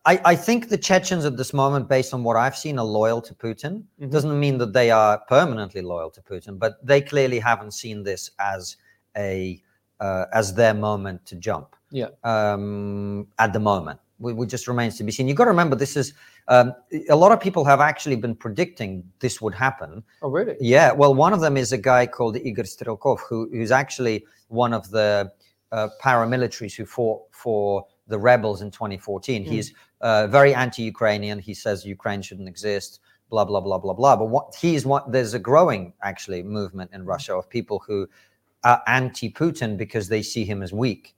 [0.04, 3.22] I, I think the Chechens at this moment, based on what I've seen, are loyal
[3.22, 3.84] to Putin.
[4.00, 4.10] Mhm.
[4.10, 8.30] Doesn't mean that they are permanently loyal to Putin, but they clearly haven't seen this
[8.38, 8.76] as
[9.16, 9.62] a
[10.00, 11.76] uh, as their moment to jump.
[11.90, 12.08] Yeah.
[12.24, 15.26] Um, at the moment, we, we just remains to be seen.
[15.26, 16.12] You've got to remember, this is
[16.48, 16.74] um,
[17.08, 20.04] a lot of people have actually been predicting this would happen.
[20.22, 20.56] Oh, really?
[20.60, 20.92] Yeah.
[20.92, 24.90] Well, one of them is a guy called Igor Strelkov, who, who's actually one of
[24.90, 25.32] the
[25.72, 29.42] uh, paramilitaries who fought for the rebels in 2014.
[29.42, 29.46] Mm.
[29.46, 31.38] He's uh, very anti-Ukrainian.
[31.38, 33.00] He says Ukraine shouldn't exist.
[33.30, 34.16] Blah blah blah blah blah.
[34.16, 38.08] But what he's what there's a growing actually movement in Russia of people who
[38.64, 41.14] are anti-Putin because they see him as weak.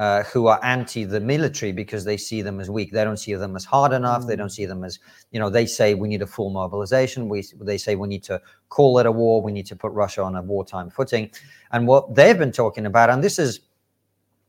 [0.00, 2.90] Uh, who are anti the military because they see them as weak.
[2.90, 4.22] They don't see them as hard enough.
[4.26, 4.42] They Mm.
[4.42, 4.98] don't see them as,
[5.32, 7.28] you know, they say we need a full mobilization.
[7.28, 8.40] We they say we need to
[8.76, 9.42] call it a war.
[9.42, 11.30] We need to put Russia on a wartime footing.
[11.72, 13.60] And what they've been talking about, and this is,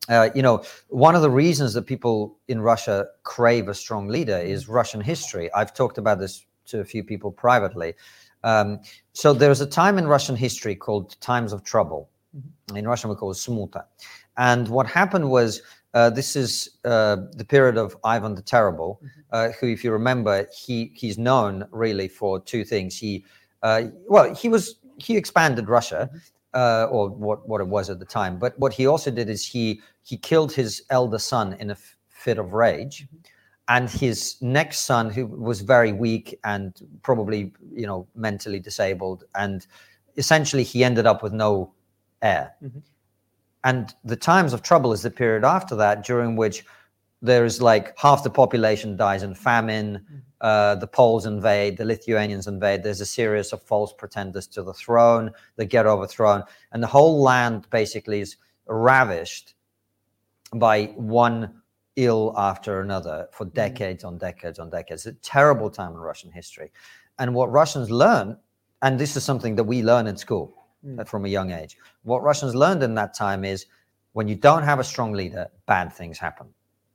[0.08, 4.38] uh, you know, one of the reasons that people in Russia crave a strong leader
[4.38, 5.46] is Russian history.
[5.54, 7.94] I've talked about this to a few people privately.
[8.46, 8.80] Um,
[9.12, 12.08] so there was a time in Russian history called times of trouble.
[12.74, 13.84] In Russian, we call it smuta.
[14.38, 15.62] And what happened was
[15.94, 20.48] uh, this is uh, the period of Ivan the Terrible, uh, who, if you remember,
[20.56, 22.98] he he's known really for two things.
[22.98, 23.26] He
[23.62, 26.10] uh, well, he was he expanded Russia,
[26.54, 28.39] uh, or what what it was at the time.
[28.39, 31.98] But what he also did is he he killed his elder son in a f-
[32.10, 33.08] fit of rage,
[33.67, 39.67] and his next son, who was very weak and probably you know mentally disabled, and
[40.17, 41.74] essentially he ended up with no
[42.22, 42.54] heir.
[42.63, 42.82] Mhm.
[43.63, 46.65] And the times of trouble is the period after that, during which
[47.21, 50.24] there is like half the population dies in famine.
[50.41, 52.82] Uh, the Poles invade, the Lithuanians invade.
[52.82, 57.21] There's a series of false pretenders to the throne that get overthrown, and the whole
[57.21, 59.54] land basically is ravished
[60.56, 61.62] by one
[61.95, 65.06] ill after another for decades on decades on decades.
[65.06, 66.71] It's a terrible time in Russian history.
[67.19, 68.38] And what Russians learn,
[68.82, 70.61] and this is something that we learn in school
[70.98, 73.65] uh, from a young age, what Russians learned in that time is
[74.13, 76.48] when you don't have a strong leader, bad things happen.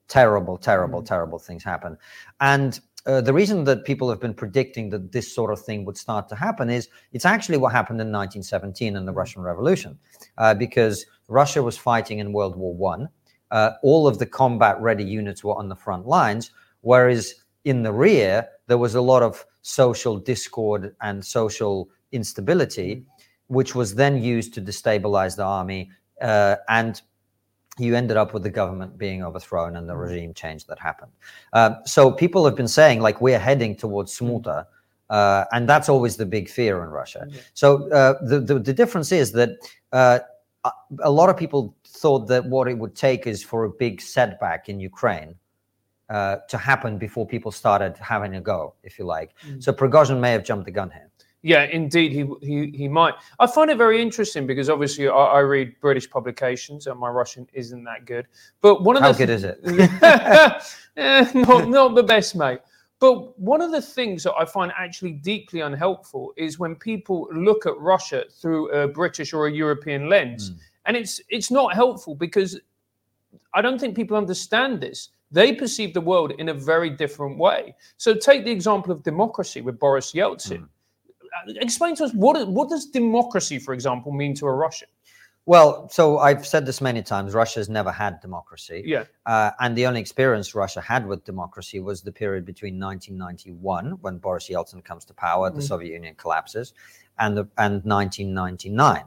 [0.08, 1.96] Terrible, terrible, terrible things happen.
[2.40, 5.96] And uh, the reason that people have been predicting that this sort of thing would
[5.96, 9.98] start to happen is it's actually what happened in 1917 in the Russian Revolution,
[10.38, 13.08] uh, because Russia was fighting in World War One.
[13.52, 18.48] Uh, all of the combat-ready units were on the front lines, whereas in the rear
[18.66, 23.04] there was a lot of social discord and social instability,
[23.48, 27.02] which was then used to destabilize the army, uh, and
[27.78, 31.12] you ended up with the government being overthrown and the regime change that happened.
[31.52, 34.66] Um, so people have been saying like we're heading towards smuta,
[35.10, 37.26] uh, and that's always the big fear in Russia.
[37.28, 37.40] Yeah.
[37.54, 39.50] So uh, the, the the difference is that
[39.92, 40.20] uh,
[40.64, 44.00] a- a lot of people thought that what it would take is for a big
[44.00, 45.34] setback in Ukraine
[46.08, 49.30] uh, to happen before people started having a go, if you like.
[49.46, 49.62] Mm.
[49.62, 51.10] So Prigozhin may have jumped the gun here.
[51.46, 53.14] Yeah, indeed, he he he might.
[53.38, 57.46] I find it very interesting because obviously I, I read British publications and my Russian
[57.52, 58.26] isn't that good.
[58.60, 59.60] But one of How the good is it?
[60.96, 62.58] Eh, not not the best, mate.
[62.98, 67.64] But one of the things that I find actually deeply unhelpful is when people look
[67.64, 70.56] at Russia through a British or a European lens, Mm.
[70.86, 72.58] and it's it's not helpful because
[73.54, 75.10] I don't think people understand this.
[75.30, 77.76] They perceive the world in a very different way.
[77.98, 80.62] So take the example of democracy with Boris Yeltsin.
[80.62, 80.68] Mm.
[81.48, 84.88] Uh, Explain to us what what does democracy, for example, mean to a Russian?
[85.48, 87.32] Well, so I've said this many times.
[87.32, 92.02] Russia's never had democracy, Yeah, uh, and the only experience Russia had with democracy was
[92.02, 95.68] the period between 1991, when Boris Yeltsin comes to power, the Mm.
[95.68, 96.74] Soviet Union collapses,
[97.20, 99.04] and the, and 1999,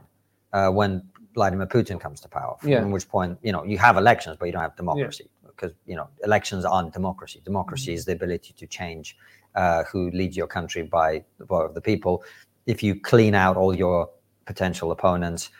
[0.54, 1.02] uh, when
[1.34, 2.56] Vladimir Putin comes to power.
[2.58, 2.84] From Yeah.
[2.84, 6.08] which point, you know, you have elections, but you don't have democracy because you know
[6.24, 7.42] elections aren't democracy.
[7.44, 9.16] Democracy is the ability to change
[9.54, 12.22] uh, who leads your country by the vote of the people.
[12.66, 14.08] If you clean out all your
[14.46, 15.50] potential opponents,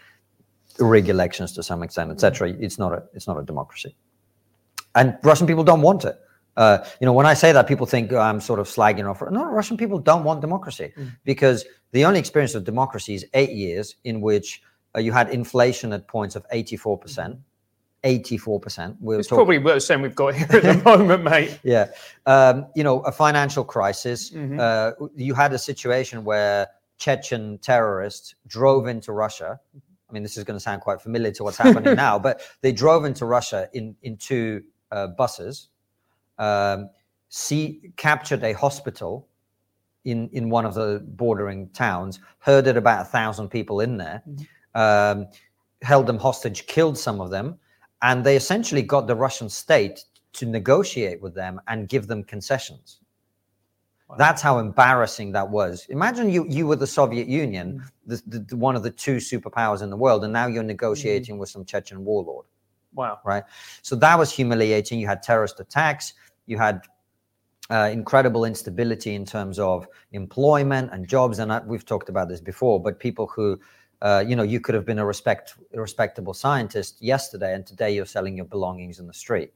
[0.79, 3.95] rig elections to some extent, etc., it's not a it's not a democracy.
[4.95, 6.19] And Russian people don't want it.
[6.57, 9.23] Uh, you know, when I say that, people think oh, I'm sort of slagging off.
[9.31, 11.13] No, Russian people don't want democracy Mm.
[11.25, 14.63] because the only experience of democracy is eight years in which
[14.97, 17.39] uh, you had inflation at points of 84 percent.
[18.05, 18.97] 84 percent.
[19.01, 21.59] We were it's talking- probably the same we've got here at the moment, mate.
[21.63, 21.89] yeah
[22.27, 24.59] um, you know a financial crisis Mhm.
[24.59, 30.45] uh, you had a situation where chechen terrorists drove into russia i mean this is
[30.45, 33.95] going to sound quite familiar to what's happening now but they drove into russia in
[34.03, 35.69] in two uh, buses
[36.39, 36.89] um,
[37.29, 39.29] see captured a hospital
[40.05, 44.23] in in one of the bordering towns herded about a thousand people in there
[44.75, 45.27] um,
[45.83, 47.59] held them hostage killed some of them
[48.03, 53.01] and they essentially got the russian state to negotiate with them and give them concessions
[54.19, 55.87] That's how embarrassing that was.
[55.89, 59.83] Imagine you you were the Soviet Union, the, the, the- one of the two superpowers
[59.83, 62.47] in the world, and now you're negotiating with some Chechen warlord.
[62.93, 63.21] Wow.
[63.25, 63.45] right?
[63.83, 64.99] So that was humiliating.
[64.99, 66.15] You had terrorist attacks.
[66.47, 66.81] You had
[67.71, 71.39] uh, incredible instability in terms of employment and jobs.
[71.39, 72.83] And I, we've talked about this before.
[72.83, 73.61] But people who,
[74.03, 78.07] uh, you know, you could have been a respect, respectable scientist yesterday, and today you're
[78.07, 79.53] selling your belongings in the street.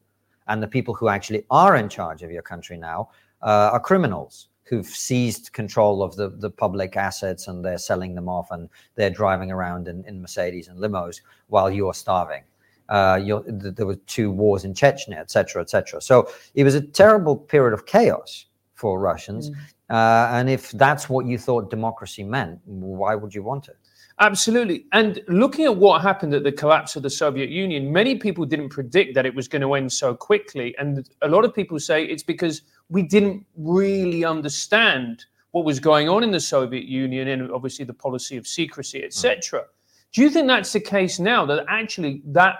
[0.46, 3.10] And the people who actually are in charge of your country now
[3.42, 8.28] uh, are criminals who've seized control of the, the public assets and they're selling them
[8.28, 12.42] off and they're driving around in, in Mercedes and limos while you're starving
[12.88, 16.00] uh, you're, th- there were two wars in Chechnya, et cetera, et cetera.
[16.00, 19.50] So it was a terrible period of chaos for Russians.
[19.90, 23.76] Uh, and if that's what you thought democracy meant, why would you want it?
[24.20, 24.86] Absolutely.
[24.92, 28.68] And looking at what happened at the collapse of the Soviet Union, many people didn't
[28.68, 30.74] predict that it was going to end so quickly.
[30.78, 36.08] And a lot of people say it's because we didn't really understand what was going
[36.08, 39.60] on in the Soviet Union and obviously the policy of secrecy, etc.
[39.60, 39.66] Hmm.
[40.12, 42.56] Do you think that's the case now that actually that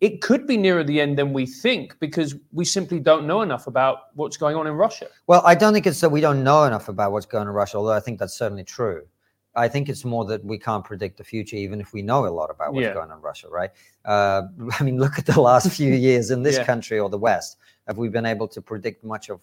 [0.00, 3.66] it could be nearer the end than we think because we simply don't know enough
[3.66, 5.06] about what's going on in Russia?
[5.26, 7.54] Well, I don't think it's that we don't know enough about what's going on in
[7.54, 9.02] Russia, although I think that's certainly true.
[9.56, 12.28] I think it's more that we can't predict the future, even if we know a
[12.30, 12.94] lot about what's Yeah.
[12.94, 13.70] going on in Russia, right?
[14.04, 14.42] Uh,
[14.78, 16.64] I mean, look at the last few years in this Yeah.
[16.64, 17.58] country or the West.
[17.88, 19.40] Have we been able to predict much of,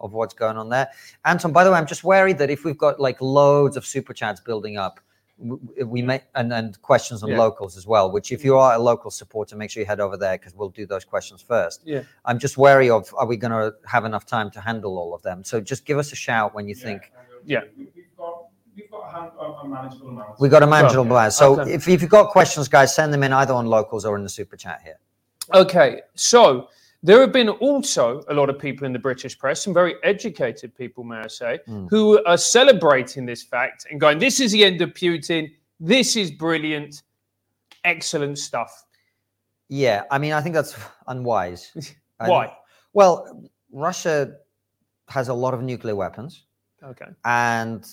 [0.00, 0.88] of what's going on there?
[1.26, 4.14] Anton, by the way, I'm just worried that if we've got like loads of super
[4.14, 4.98] chats building up,
[5.86, 7.38] we may and, and questions on Yeah.
[7.38, 8.10] locals as well.
[8.10, 10.68] Which, if you are a local supporter, make sure you head over there because we'll
[10.68, 11.80] do those questions first.
[11.84, 12.02] Yeah.
[12.26, 15.22] I'm just wary of are we going to have enough time to handle all of
[15.22, 15.42] them?
[15.44, 17.10] So just give us a shout when you think
[17.44, 17.62] Yeah.
[17.76, 18.44] We- We've got,
[18.76, 20.40] we've got a, hand, a, a manageable amount.
[20.40, 21.08] we got a manageable Okay.
[21.08, 21.38] blast.
[21.38, 21.72] So Okay.
[21.72, 24.28] if, if you've got questions, guys, send them in either on locals or in the
[24.28, 24.98] super chat here.
[25.54, 26.68] Okay, so
[27.02, 30.74] there have been also a lot of people in the British press, some very educated
[30.76, 31.88] people, may I say, Mm.
[31.90, 35.50] who are celebrating this fact and going, This is the end of Putin.
[35.80, 37.02] This is brilliant.
[37.84, 38.84] Excellent stuff.
[39.68, 41.72] Yeah, I mean, I think that's unwise.
[42.18, 42.46] Why?
[42.46, 42.56] think-
[42.92, 43.42] well,
[43.72, 44.36] Russia
[45.08, 46.44] has a lot of nuclear weapons,
[46.84, 47.06] Okay.
[47.24, 47.84] and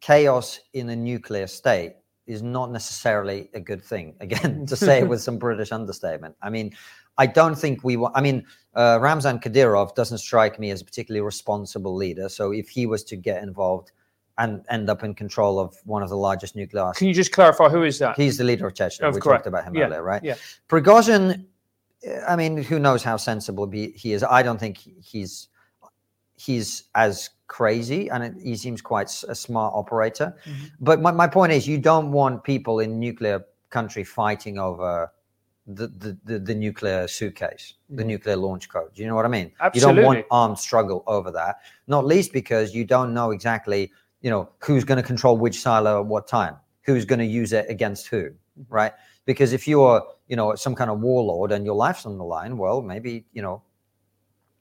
[0.00, 1.94] chaos in a nuclear state
[2.26, 4.14] is not necessarily a good thing.
[4.20, 6.36] Again, to say it with some British understatement.
[6.42, 6.72] I mean,
[7.18, 8.16] I don't think we want.
[8.16, 12.28] I mean, uh, Ramzan Kadyrov doesn't strike me as a particularly responsible leader.
[12.28, 13.92] So if he was to get involved
[14.38, 17.32] and end up in control of one of the largest nuclear arsenals, Can you just
[17.32, 18.16] clarify who is that?
[18.16, 19.12] he's the leader of Chechnya.
[19.12, 19.34] We course.
[19.38, 20.22] talked about him Yeah, earlier, right?
[20.24, 20.36] yeah.
[20.68, 21.44] Prigozhin,
[22.26, 24.22] I mean, who knows how sensible he is?
[24.22, 25.48] I don't think he's
[26.36, 30.28] he's as crazy, and it, he seems quite a smart operator.
[30.46, 30.70] Mhm.
[30.80, 33.38] But my, my point is, you don't want people in nuclear
[33.70, 35.10] country fighting over
[35.66, 38.12] the the, the, the nuclear suitcase, the Mhm.
[38.12, 38.92] nuclear launch code.
[38.94, 39.48] You know what I mean?
[39.60, 39.80] Absolutely.
[39.80, 41.56] You don't want armed struggle over that.
[41.86, 43.92] Not least because you don't know exactly,
[44.24, 47.52] you know, who's going to control which silo at what time, who's going to use
[47.52, 48.30] it against who,
[48.68, 48.92] right?
[49.26, 49.98] Because if you're,
[50.30, 53.42] you know, some kind of warlord and your life's on the line, well, maybe, you
[53.42, 53.62] know,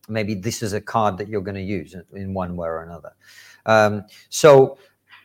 [0.09, 3.11] maybe this is a card that you're going to use in- one way or another.
[3.65, 4.77] Um, so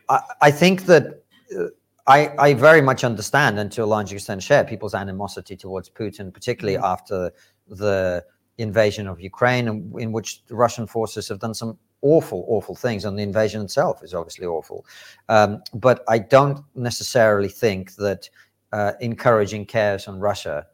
[0.09, 1.23] I, I think that
[1.57, 1.67] uh,
[2.07, 6.33] I, I very much understand and to a large extent share people's animosity towards Putin,
[6.33, 7.33] particularly after
[7.69, 8.25] the
[8.59, 13.05] invasion of Ukraine, in, in which the Russian forces have done some awful, awful things,
[13.05, 14.85] and the invasion itself is obviously awful.
[15.29, 18.29] Um, but I don't necessarily think that
[18.73, 20.67] uh, encouraging chaos on Russia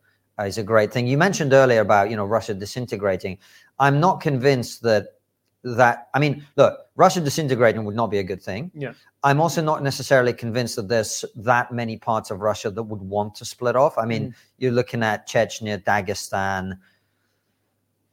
[0.46, 1.06] is a great thing.
[1.06, 3.38] You mentioned earlier about you know Russia disintegrating.
[3.80, 5.14] I'm not convinced that
[5.62, 8.70] that I mean, look, Russia disintegrating would not be a good thing.
[8.74, 8.92] Yeah.
[9.22, 13.34] I'm also not necessarily convinced that there's that many parts of Russia that would want
[13.36, 13.98] to split off.
[13.98, 14.40] I mean, mm-hmm.
[14.58, 16.78] you're looking at Chechnya, Dagestan.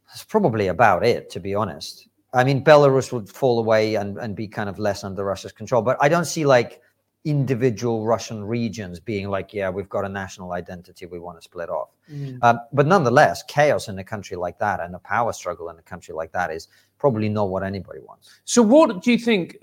[0.07, 2.07] That's probably about it, to be honest.
[2.33, 5.81] I mean, Belarus would fall away and, and be kind of less under Russia's control,
[5.81, 6.81] but I don't see like
[7.25, 11.69] individual Russian regions being like, yeah, we've got a national identity, we want to split
[11.69, 11.89] off.
[12.11, 12.39] Mm.
[12.41, 15.81] Um, but nonetheless, chaos in a country like that and a power struggle in a
[15.81, 18.39] country like that is probably not what anybody wants.
[18.45, 19.57] So, what do you think?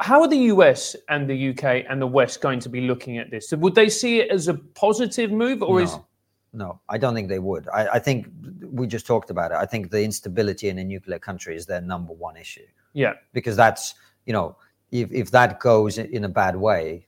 [0.00, 3.30] How are the US and the UK and the West going to be looking at
[3.30, 3.52] this?
[3.52, 5.96] Would they see it as a positive move, or no, is
[6.52, 7.68] no, I don't think they would.
[7.68, 8.28] I, I think
[8.62, 9.56] we just talked about it.
[9.56, 13.56] I think the instability in a nuclear country is their number one issue yeah, because
[13.56, 13.94] that's
[14.26, 14.56] you know
[14.90, 17.06] if if that goes in a bad way,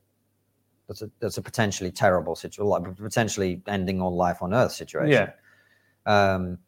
[0.89, 5.13] that's a that's a potentially terrible situation, potentially ending all life on Earth situation.
[6.07, 6.59] yeah, Um,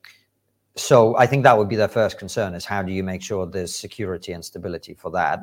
[0.74, 3.46] so I think that would be their first concern: is how do you make sure
[3.46, 5.40] there's security and stability for that?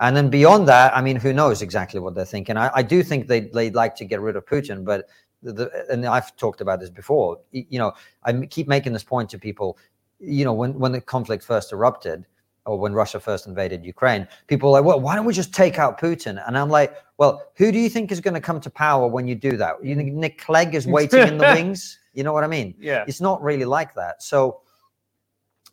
[0.00, 2.56] And then beyond that, I mean, who knows exactly what they're thinking?
[2.56, 5.08] I, I do think they they'd like to get rid of Putin, but
[5.42, 7.38] the, the, and I've talked about this before.
[7.52, 7.92] You know,
[8.24, 9.78] I keep making this point to people.
[10.18, 12.26] You know, when when the conflict first erupted,
[12.64, 15.78] or when Russia first invaded Ukraine, people were like, well, why don't we just take
[15.78, 16.42] out Putin?
[16.46, 19.26] And I'm like, well, who do you think is going to come to power when
[19.26, 19.84] you do that?
[19.84, 21.98] You think Nick Clegg is waiting in the wings?
[22.12, 22.74] You know what I mean?
[22.78, 23.04] Yeah.
[23.08, 24.22] It's not really like that.
[24.22, 24.60] So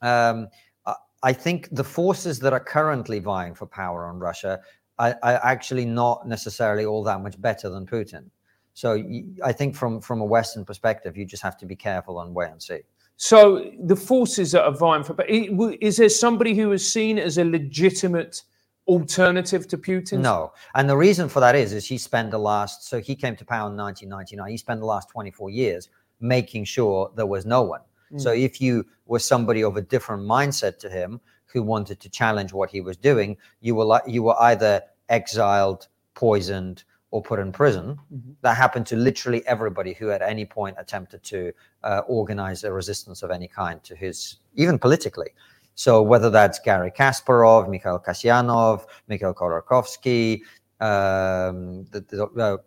[0.02, 0.48] um,
[0.86, 4.60] I, I think the forces that are currently vying for power on Russia
[4.98, 8.30] are, are actually not necessarily all that much better than Putin.
[8.74, 9.04] So
[9.44, 12.50] I think from from a Western perspective, you just have to be careful and wait
[12.50, 12.80] and see.
[13.22, 17.38] So the forces that are vying for, but is there somebody who is seen as
[17.38, 18.44] a legitimate
[18.88, 20.20] alternative to Putin?
[20.20, 22.88] No, and the reason for that is, is he spent the last.
[22.88, 24.50] So he came to power in 1999.
[24.50, 25.90] He spent the last 24 years
[26.22, 27.82] making sure there was no one.
[28.10, 28.20] Hmm.
[28.20, 32.54] So if you were somebody of a different mindset to him who wanted to challenge
[32.54, 37.52] what he was doing, you were like you were either exiled, poisoned, or put in
[37.52, 38.00] prison.
[38.14, 38.36] Mhm.
[38.42, 41.52] That happened to literally everybody who at any point attempted to
[41.84, 45.30] uh, organize a resistance of any kind to his, even politically.
[45.76, 50.42] So whether that's Garry Kasparov, Mikhail Kasyanov, Mikhail Khodorkovsky,
[50.82, 52.58] um, the, the, uh,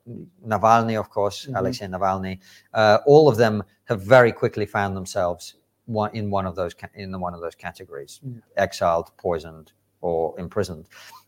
[0.46, 1.58] Navalny, of course, Mhm.
[1.58, 2.40] Alexei Navalny,
[2.74, 5.54] uh, all of them have very quickly found themselves
[5.86, 8.40] one, in one of those ca- in one of those categories: Yeah.
[8.56, 10.86] exiled, poisoned, or imprisoned.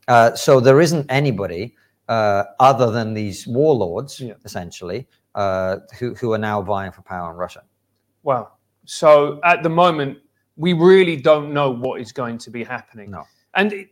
[0.09, 1.75] Uh, so there isn't anybody
[2.09, 4.35] uh, other than these warlords, Yeah.
[4.45, 7.63] essentially, uh, who who are now vying for power in Russia.
[8.23, 8.53] Wow.
[8.85, 10.19] So at the moment,
[10.57, 13.11] we really don't know what is going to be happening.
[13.11, 13.25] No.
[13.55, 13.89] And it,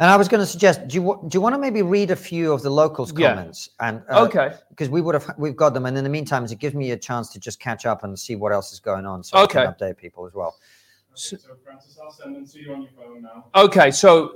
[0.00, 2.16] And I was going to suggest, do you do you want to maybe read a
[2.16, 3.70] few of the locals' comments?
[3.80, 3.86] Yeah.
[3.86, 4.04] comments?
[4.10, 4.56] And uh, okay.
[4.68, 6.96] because we would have we've got them, and in the meantime, it gives me a
[6.96, 9.66] chance to just catch up and see what else is going on, so I can
[9.72, 10.56] update people as well.
[11.10, 13.46] Okay, so Francis, I'll send them to you on your phone now.
[13.54, 13.90] Okay.
[13.90, 14.34] So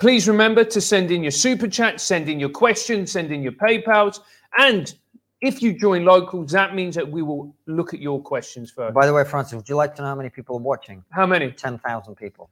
[0.00, 3.52] please remember to send in your super chat, send in your questions, send in your
[3.52, 4.20] PayPal's.
[4.58, 4.92] And
[5.40, 8.94] if you join locals, that means that we will look at your questions first.
[8.94, 11.04] By the way, Francis, would you like to know how many people are watching?
[11.10, 11.52] How many?
[11.52, 12.50] Ten thousand people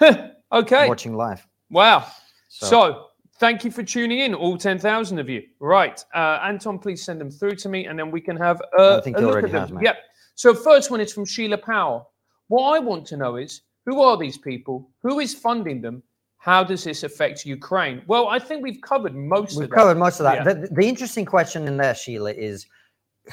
[0.52, 0.88] okay.
[0.88, 1.46] watching live.
[1.70, 2.06] Wow.
[2.48, 3.06] So, So,
[3.38, 5.42] thank you for tuning in, all 10,000 of you.
[5.58, 6.02] Right.
[6.14, 9.00] Uh, Anton, please send them through to me and then we can have uh, I
[9.00, 9.76] think a look already at them.
[9.76, 9.84] has.
[9.84, 9.96] Yep.
[10.36, 12.10] So, first one is from Sheila Powell.
[12.48, 14.90] What I want to know is who are these people?
[15.02, 16.02] Who is funding them?
[16.44, 18.02] How does this affect Ukraine?
[18.06, 19.76] Well, I think we've covered most we've of that.
[19.76, 20.44] covered most of that.
[20.44, 20.52] Yeah.
[20.52, 22.66] The, the interesting question in there, Sheila, is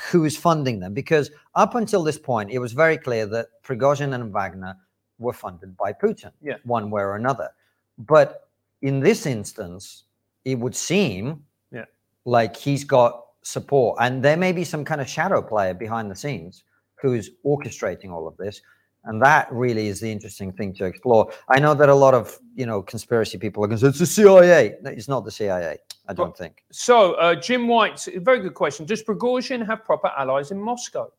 [0.09, 0.93] who is funding them?
[0.93, 4.78] Because up until this point, it was very clear that Prigozhin and Wagner
[5.20, 6.55] were funded by Putin, Yeah.
[6.64, 7.49] one way or another.
[7.97, 8.47] But
[8.82, 10.05] in this instance,
[10.45, 11.88] it would seem Yeah.
[12.24, 16.16] like he's got support, and there may be some kind of shadow player behind the
[16.16, 16.64] scenes
[16.95, 18.62] who's orchestrating all of this.
[19.06, 21.32] And that really is the interesting thing to explore.
[21.49, 23.99] I know that a lot of you know conspiracy people are going to say it's
[23.99, 24.76] the CIA.
[24.82, 25.78] No, it's not the CIA.
[26.08, 26.64] I don't think.
[26.72, 28.86] So, uh, Jim White, very good question.
[28.86, 31.12] Does Prigozhin have proper allies in Moscow?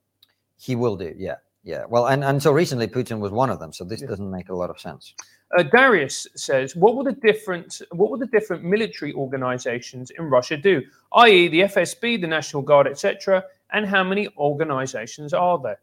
[0.58, 1.84] He will do, yeah, yeah.
[1.88, 4.08] Well, and until recently, Putin was one of them, so this Yeah.
[4.08, 5.14] doesn't make a lot of sense.
[5.56, 10.56] Uh, Darius says, "What will the different what will the different military organizations in Russia
[10.56, 10.82] do?
[11.14, 13.44] I.e., the FSB, the National Guard, etc.
[13.70, 15.80] And how many organizations are there?"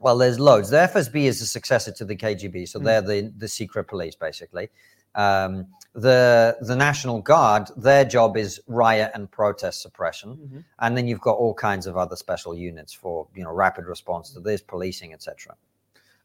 [0.00, 0.70] Well, there's loads.
[0.70, 2.84] The FSB is the successor to the KGB, so Mm.
[2.84, 4.68] they're the the secret police, basically.
[5.14, 11.20] Um, the the National Guard, their job is riot and protest suppression, and then you've
[11.20, 15.12] got all kinds of other special units for you know rapid response to this, policing,
[15.12, 15.56] etc.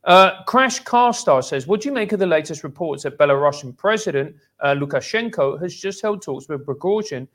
[0.03, 4.35] Uh, Crash Carstar says, "What do you make of the latest reports that Belarusian President
[4.59, 7.27] uh, Lukashenko has just held talks with Prigozhin,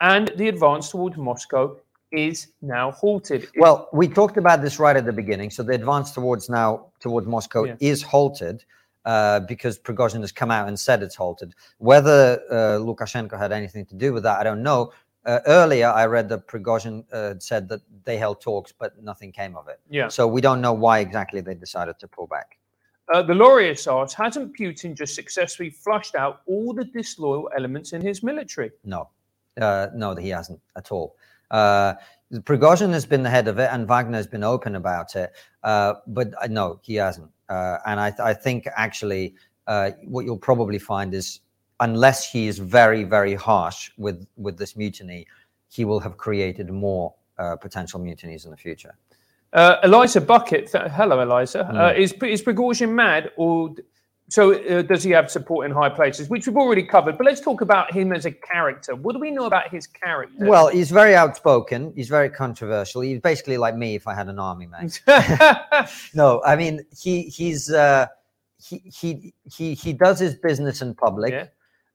[0.00, 1.76] and the advance towards Moscow
[2.12, 5.50] is now halted?" Well, we talked about this right at the beginning.
[5.50, 7.76] So the advance towards now towards Moscow Yeah.
[7.80, 8.64] is halted
[9.04, 11.54] uh, because Prigozhin has come out and said it's halted.
[11.78, 14.92] Whether uh, Lukashenko had anything to do with that, I don't know.
[15.24, 19.56] Uh, earlier, I read that Prigozhin uh, said that they held talks, but nothing came
[19.56, 19.80] of it.
[19.88, 20.08] yeah.
[20.08, 22.58] So we don't know why exactly they decided to pull back.
[23.12, 28.00] Uh, the Laureus asks, "Hasn't Putin just successfully flushed out all the disloyal elements in
[28.00, 29.08] his military?" No,
[29.60, 31.16] uh, no, that he hasn't at all.
[31.52, 31.94] Uh,
[32.40, 35.32] Prigozhin has been the head of it, and Wagner has been open about it.
[35.62, 37.30] Uh, but uh, no, he hasn't.
[37.48, 39.34] Uh, and I, I think actually,
[39.66, 41.40] uh, what you'll probably find is,
[41.80, 45.26] unless he is very, very harsh with with this mutiny,
[45.68, 48.94] he will have created more uh, potential mutinies in the future.
[49.52, 51.66] Uh, Eliza Bucket, th- hello Eliza.
[51.66, 53.74] Uh, is is Prigozhin mad, or
[54.32, 57.18] so uh, does he have support in high places, which we've already covered?
[57.18, 58.94] But let's talk about him as a character.
[58.94, 60.46] What do we know about his character?
[60.46, 61.92] Well, he's very outspoken.
[61.94, 63.02] He's very controversial.
[63.02, 65.02] He's basically like me if I had an army, mate.
[66.14, 68.06] no, I mean he he's uh,
[68.56, 71.32] he he he he does his business in public.
[71.32, 71.46] Yeah.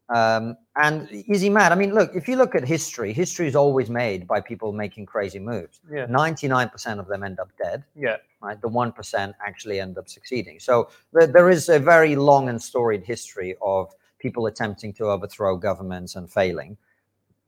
[0.09, 1.71] Um, and is he mad?
[1.71, 5.05] I mean, look, if you look at history, history is always made by people making
[5.05, 5.81] crazy moves.
[5.91, 6.05] Yeah.
[6.07, 8.17] 99% of them end up dead, Yeah.
[8.41, 8.59] right?
[8.61, 10.59] The 1% actually end up succeeding.
[10.59, 15.57] So there, there is a very long and storied history of people attempting to overthrow
[15.57, 16.77] governments and failing,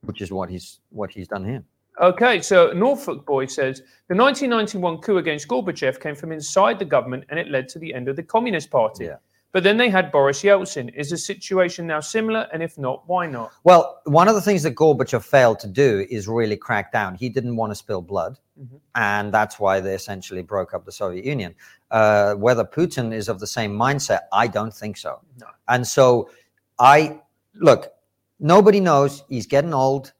[0.02, 1.64] which is what he's what he's done here.
[2.02, 7.26] Okay, so Norfolk Boy says the 1991 coup against Gorbachev came from inside the government
[7.30, 9.06] and it led to the end of the Communist Party.
[9.06, 9.18] Yeah.
[9.52, 10.94] But then they had Boris Yeltsin.
[10.94, 12.48] Is the situation now similar?
[12.54, 13.52] And if not, why not?
[13.64, 17.16] Well, one of the things that Gorbachev failed to do is really crack down.
[17.16, 18.80] He didn't want to spill blood, Mhm.
[18.94, 21.56] and that's why they essentially broke up the Soviet Union.
[21.90, 25.20] Uh, whether Putin is of the same mindset, I don't think so.
[25.40, 25.48] No.
[25.68, 26.30] And so,
[26.78, 27.20] I
[27.56, 27.92] look.
[28.40, 29.24] Nobody knows.
[29.30, 30.14] He's getting old.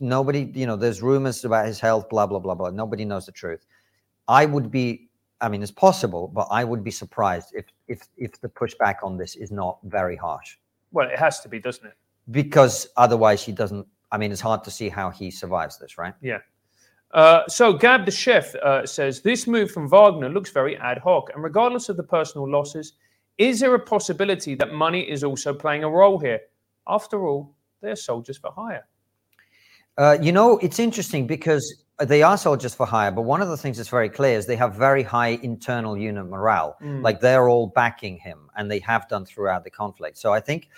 [0.00, 2.08] Nobody, you know, there's rumors about his health.
[2.10, 2.70] Blah blah blah blah.
[2.70, 3.64] Nobody knows the truth.
[4.28, 5.08] I would be.
[5.44, 9.12] I mean, it's possible, but I would be surprised if if if the pushback on
[9.22, 10.50] this is not very harsh
[10.92, 11.96] Well, it has to be, doesn't it?
[12.30, 16.14] because otherwise he doesn't i mean it's hard to see how he survives this right
[16.22, 16.40] Yeah.
[17.22, 21.30] Uh, so Gab the chef uh, says this move from Wagner looks very ad hoc,
[21.32, 22.86] and regardless of the personal losses,
[23.38, 26.40] is there a possibility that money is also playing a role here?
[26.96, 28.84] After all, they're soldiers for hire.
[29.98, 33.56] Uh, you know it's interesting because they are soldiers for hire but one of the
[33.56, 37.02] things that's very clear is they have very high internal unit morale Mm.
[37.02, 40.68] like they're all backing him and they have done throughout the conflict so i think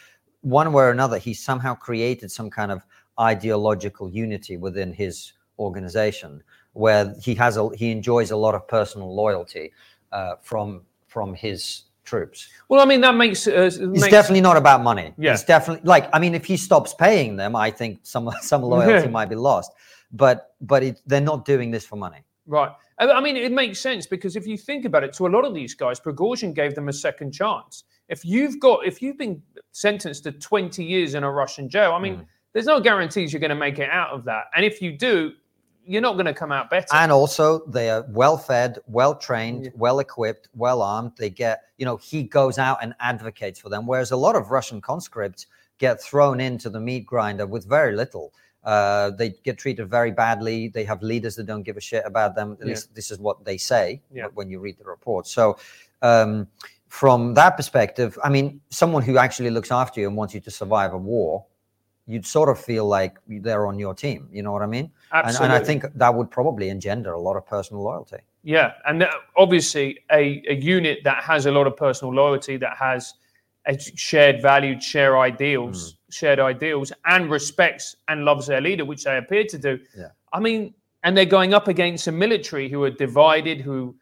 [0.43, 2.83] one way or another he somehow created some kind of
[3.19, 6.43] ideological unity within his organization
[6.75, 9.73] where he has a he enjoys a lot of personal loyalty
[10.13, 14.57] uh, from from his troops Well, I mean that makes uh, It's makes, definitely not
[14.57, 15.13] about money.
[15.19, 15.33] Yeah.
[15.35, 19.09] It's definitely like I mean, if he stops paying them, I think some some loyalty
[19.09, 19.73] might be lost.
[20.13, 22.23] But but it, they're not doing this for money.
[22.47, 22.73] right.
[22.99, 25.53] I mean, it makes sense because if you think about it, to a lot of
[25.53, 27.85] these guys, Prigozhin gave them a second chance.
[28.09, 29.43] If you've got, if you've been
[29.73, 32.27] sentenced to 20 years in a Russian jail, I mean, Mm.
[32.55, 34.45] there's no guarantees you're going to make it out of that.
[34.55, 35.33] And if you do,
[35.87, 36.89] you're not going to come out better.
[36.93, 39.71] And also, they are well fed, well trained, Yeah.
[39.75, 41.13] well equipped, well armed.
[41.17, 44.51] They get you know he goes out and advocates for them, whereas a lot of
[44.51, 45.47] Russian conscripts
[45.79, 48.33] get thrown into the meat grinder with very little.
[48.65, 50.69] Uh, they get treated very badly.
[50.69, 52.53] They have leaders that don't give a shit about them.
[52.53, 52.65] At Yeah.
[52.73, 54.27] least this is what they say Yeah.
[54.35, 55.27] when you read the report.
[55.29, 55.57] So,
[56.03, 56.49] um,
[56.89, 60.51] from that perspective, I mean, someone who actually looks after you and wants you to
[60.51, 61.45] survive a war,
[62.07, 64.29] you'd sort of feel like they're on your team.
[64.33, 64.91] You know what I mean?
[65.13, 65.55] And, Absolutely.
[65.57, 68.19] and I think that would probably engender a lot of personal loyalty.
[68.43, 73.15] Yeah, and obviously a, a unit that has a lot of personal loyalty, that has
[73.67, 75.97] a shared values, share ideals, Mm.
[76.13, 79.79] shared ideals, and respects and loves their leader, which they appear to do.
[79.97, 80.09] Yeah.
[80.33, 83.97] I mean, and they're going up against a military who are divided, who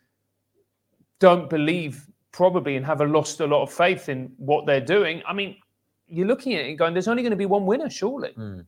[1.19, 5.23] don't believe probably and have a lost a lot of faith in what they're doing.
[5.27, 5.57] I mean,
[6.09, 8.67] you're looking at it and going, "There's only going to be one winner, surely." Mm.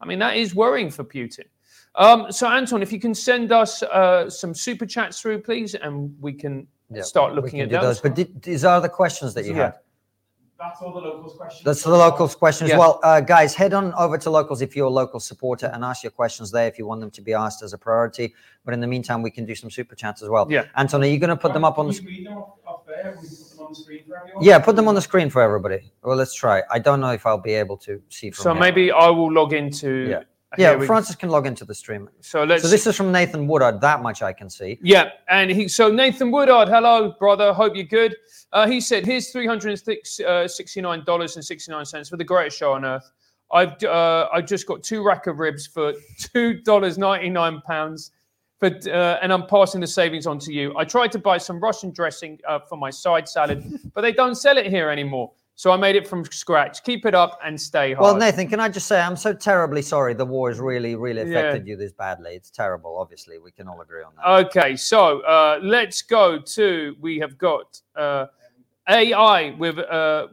[0.00, 1.46] I mean, that is worrying for Putin.
[1.94, 6.14] Um, so, Anton, if you can send us uh, some super chats through, please, and
[6.20, 8.00] we can Yeah, start looking can at do those.
[8.00, 9.64] But did, these are the questions that you Yeah.
[9.64, 9.74] had.
[10.60, 11.64] That's all the locals questions.
[11.64, 12.70] That's the locals questions.
[12.70, 12.78] Yeah.
[12.78, 16.02] Well, uh, guys, head on over to locals if you're a local supporter and ask
[16.02, 18.34] your questions there if you want them to be asked as a priority.
[18.64, 20.48] But in the meantime, we can do some super chats as well.
[20.50, 20.64] Yeah.
[20.76, 21.92] Anton, are you going to put them up on the?
[21.92, 23.16] Can sc- we read them off, off there?
[23.22, 24.02] We can put them on the screen.
[24.40, 25.92] Yeah, put them on the screen for everybody.
[26.02, 26.64] Well, let's try.
[26.72, 28.60] I don't know if I'll be able to see from So here.
[28.60, 30.08] maybe I will log into.
[30.10, 30.22] Yeah.
[30.56, 32.08] Yeah, we- Francis can log into the stream.
[32.20, 32.62] So let's.
[32.62, 33.80] So this is from Nathan Woodard.
[33.82, 34.78] That much I can see.
[34.82, 38.16] Yeah, and he so Nathan Woodard, hello brother, hope you're good.
[38.52, 42.72] Uh, he said, "Here's three hundred sixty-nine dollars and sixty-nine cents for the greatest show
[42.72, 43.10] on earth.
[43.52, 48.12] I've uh, I've just got two rack of ribs for two dollars ninety-nine pounds,
[48.58, 50.74] for uh, and I'm passing the savings on to you.
[50.78, 54.34] I tried to buy some Russian dressing uh, for my side salad, but they don't
[54.34, 55.30] sell it here anymore.
[55.58, 56.84] So I made it from scratch.
[56.84, 58.04] Keep it up and stay hard.
[58.04, 61.22] Well, Nathan, can I just say I'm so terribly sorry the war has really, really
[61.28, 61.36] Yeah.
[61.40, 62.36] affected you this badly.
[62.36, 62.96] It's terrible.
[62.96, 64.46] Obviously, we can all agree on that.
[64.46, 68.26] Okay, so uh, let's go to we have got uh,
[68.88, 70.28] AI with uh,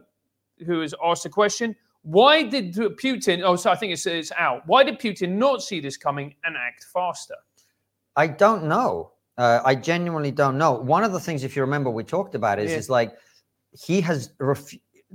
[0.64, 1.74] who has asked a question.
[2.02, 3.42] Why did Putin?
[3.42, 4.62] Oh, so I think it's, it's out.
[4.66, 7.34] Why did Putin not see this coming and act faster?
[8.14, 9.10] I don't know.
[9.36, 10.70] Uh, I genuinely don't know.
[10.70, 12.76] One of the things, if you remember, we talked about is Yeah.
[12.78, 13.16] is like
[13.72, 14.72] he has, ref-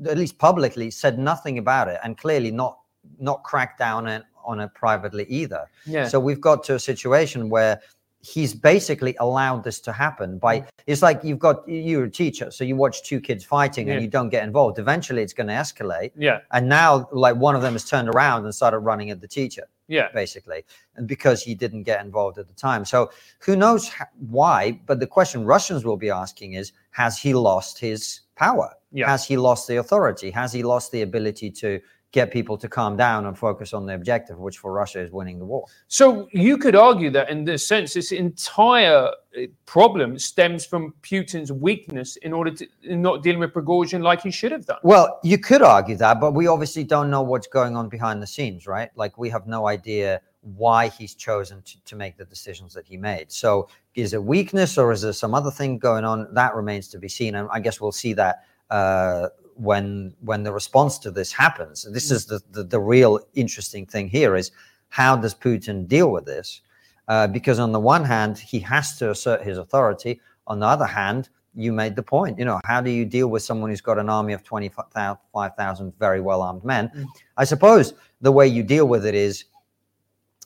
[0.08, 2.78] at least publicly, said nothing about it, and clearly not
[3.20, 5.68] not cracked down on, on it privately either.
[5.86, 6.08] Yeah.
[6.08, 7.82] So we've got to a situation where
[8.24, 10.68] he's basically allowed this to happen by Mm.
[10.86, 13.94] it's like you've got you're a teacher so you watch two kids fighting Yeah.
[13.94, 16.42] and you don't get involved eventually it's going to escalate yeah.
[16.52, 19.68] and now like one of them has turned around and started running at the teacher
[19.88, 20.10] Yeah.
[20.14, 20.64] basically
[20.98, 23.90] and because he didn't get involved at the time so who knows
[24.30, 29.08] why but the question russians will be asking is has he lost his power Yeah.
[29.10, 31.80] has he lost the authority has he lost the ability to
[32.12, 35.40] get people to calm down and focus on the objective, which for Russia is winning
[35.40, 35.66] the war.
[35.88, 39.08] So you could argue that in this sense, this entire
[39.38, 44.22] uh, problem stems from Putin's weakness in order to in not dealing with Prigozhin like
[44.22, 44.80] he should have done.
[44.84, 48.28] Well, you could argue that, but we obviously don't know what's going on behind the
[48.28, 48.90] scenes, right?
[48.96, 52.98] Like we have no idea why he's chosen to, to make the decisions that he
[52.98, 53.32] made.
[53.32, 56.34] So is it weakness or is there some other thing going on?
[56.34, 57.36] That remains to be seen.
[57.36, 59.30] And I guess we'll see that uh,
[59.62, 61.88] when when the response to this happens.
[61.92, 64.52] This is the, the, the real interesting thing here is
[64.90, 66.62] how does Putin deal with this?
[67.08, 70.20] Uh, because on the one hand, he has to assert his authority.
[70.48, 72.40] On the other hand, you made the point.
[72.40, 76.22] You know, how do you deal with someone who's got an army of 25,000 very
[76.22, 76.90] well armed men?
[76.96, 77.06] Mm.
[77.38, 79.46] I suppose the way you deal with it is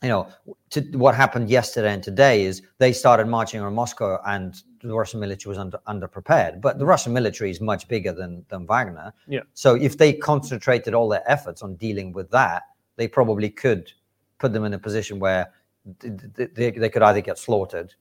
[0.01, 0.27] you know,
[0.71, 5.19] to, what happened yesterday and today is they started marching on Moscow and the Russian
[5.19, 6.61] military was under underprepared.
[6.61, 9.13] But the Russian military is much bigger than than Wagner.
[9.27, 9.41] Yeah.
[9.53, 12.63] So if they concentrated all their efforts on dealing with that,
[12.97, 13.91] they probably could
[14.37, 15.51] put them in a position where
[15.99, 17.93] they, they, they could either get slaughtered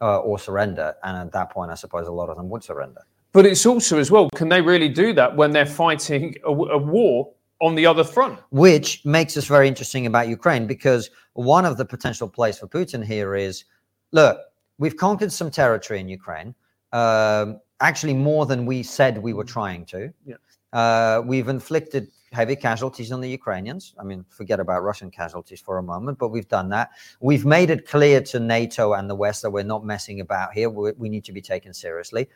[0.00, 0.94] uh, or surrender.
[1.02, 3.02] And at that point, I suppose a lot of them would surrender.
[3.32, 6.78] But it's also as well, can they really do that when they're fighting a, a
[6.78, 8.38] war on the other front?
[8.50, 13.04] Which makes us very interesting about Ukraine because one of the potential plays for Putin
[13.04, 13.64] here is
[14.12, 14.38] look,
[14.78, 16.54] we've conquered some territory in Ukraine,
[16.92, 20.12] um, actually more than we said we were trying to.
[20.24, 20.36] Yeah.
[20.72, 23.94] Uh, we've inflicted heavy casualties on the Ukrainians.
[23.98, 26.90] I mean, forget about Russian casualties for a moment, but we've done that.
[27.20, 30.68] We've made it clear to NATO and the West that we're not messing about here.
[30.68, 32.28] We, we need to be taken seriously.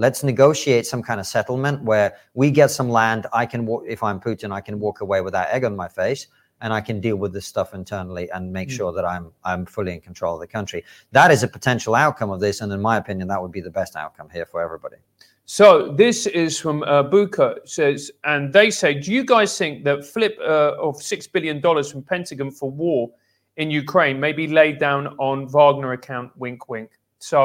[0.00, 3.26] Let's negotiate some kind of settlement where we get some land.
[3.34, 6.26] I can, walk, if I'm Putin, I can walk away without egg on my face
[6.62, 8.76] and I can deal with this stuff internally and make Mm.
[8.78, 10.80] sure that I'm I'm fully in control of the country.
[11.12, 13.76] That is a potential outcome of this, and in my opinion, that would be the
[13.80, 14.96] best outcome here for everybody.
[15.44, 19.98] So this is from uh, Buka says, and they say, do you guys think that
[20.14, 23.10] flip uh, of six billion dollars from Pentagon for war
[23.56, 26.28] in Ukraine may be laid down on Wagner account?
[26.36, 26.90] Wink, wink.
[27.18, 27.38] So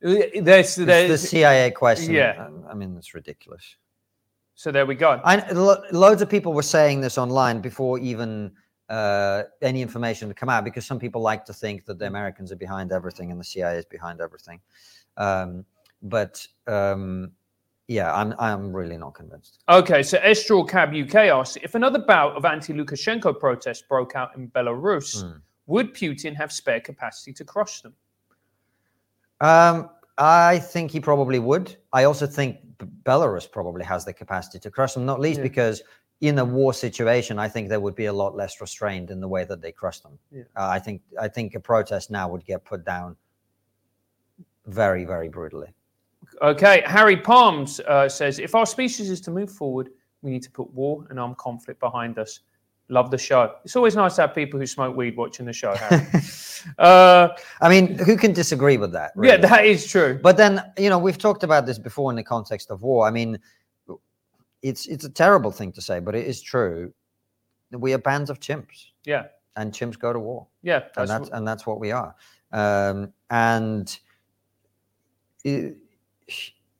[0.00, 2.12] the CIA question.
[2.14, 2.48] Yeah.
[2.70, 3.76] I mean, it's ridiculous.
[4.54, 5.20] so there we go.
[5.24, 8.52] I, lo- loads of people were saying this online before even
[8.88, 12.50] uh, any information had come out because some people like to think that the Americans
[12.52, 14.60] are behind everything and the CIA is behind everything.
[15.16, 15.64] Um,
[16.02, 17.32] but um,
[17.88, 19.58] yeah, I'm I'm really not convinced.
[19.68, 24.48] Okay, so Estrel Cab UK asks if another bout of anti-Lukashenko protests broke out in
[24.50, 25.38] Belarus, Hmm.
[25.66, 27.94] would Putin have spare capacity to crush them?
[29.40, 31.76] Um, I think he probably would.
[31.92, 32.58] I also think
[33.04, 35.44] Belarus probably has the capacity to crush them, not least Yeah.
[35.44, 35.82] because
[36.20, 39.28] in a war situation, I think they would be a lot less restrained in the
[39.28, 40.18] way that they crush them.
[40.32, 40.42] Yeah.
[40.56, 43.16] Uh, I think I think a protest now would get put down
[44.66, 45.72] very very brutally.
[46.42, 49.90] Okay, Harry Palms uh, says if our species is to move forward,
[50.22, 52.40] we need to put war and armed conflict behind us.
[52.90, 53.54] Love the show.
[53.64, 55.74] It's always nice to have people who smoke weed watching the show.
[56.76, 57.28] Uh,
[57.60, 59.12] I mean, who can disagree with that?
[59.22, 60.18] yeah, that is true.
[60.20, 63.06] But then, you know, we've talked about this before in the context of war.
[63.06, 63.38] I mean,
[64.60, 66.92] it's it's a terrible thing to say, but it is true.
[67.70, 71.30] We are bands of chimps, Yeah, and chimps go to war, yeah, and that's, that's
[71.30, 72.14] and that's what we are.
[72.52, 73.96] Um, and
[75.46, 75.74] i-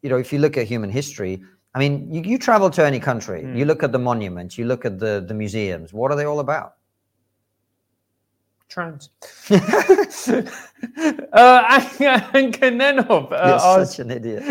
[0.02, 1.40] you know, if you look at human history,
[1.78, 3.56] I mean, you, you travel to any country, Mm.
[3.56, 5.92] you look at the monuments, you look at the the museums.
[5.92, 6.74] What are they all about?
[8.68, 9.08] trans.
[9.50, 9.56] uh,
[12.34, 14.42] and Kanenov uh, You're such an idiot.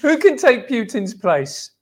[0.00, 1.72] who can take Putin's place?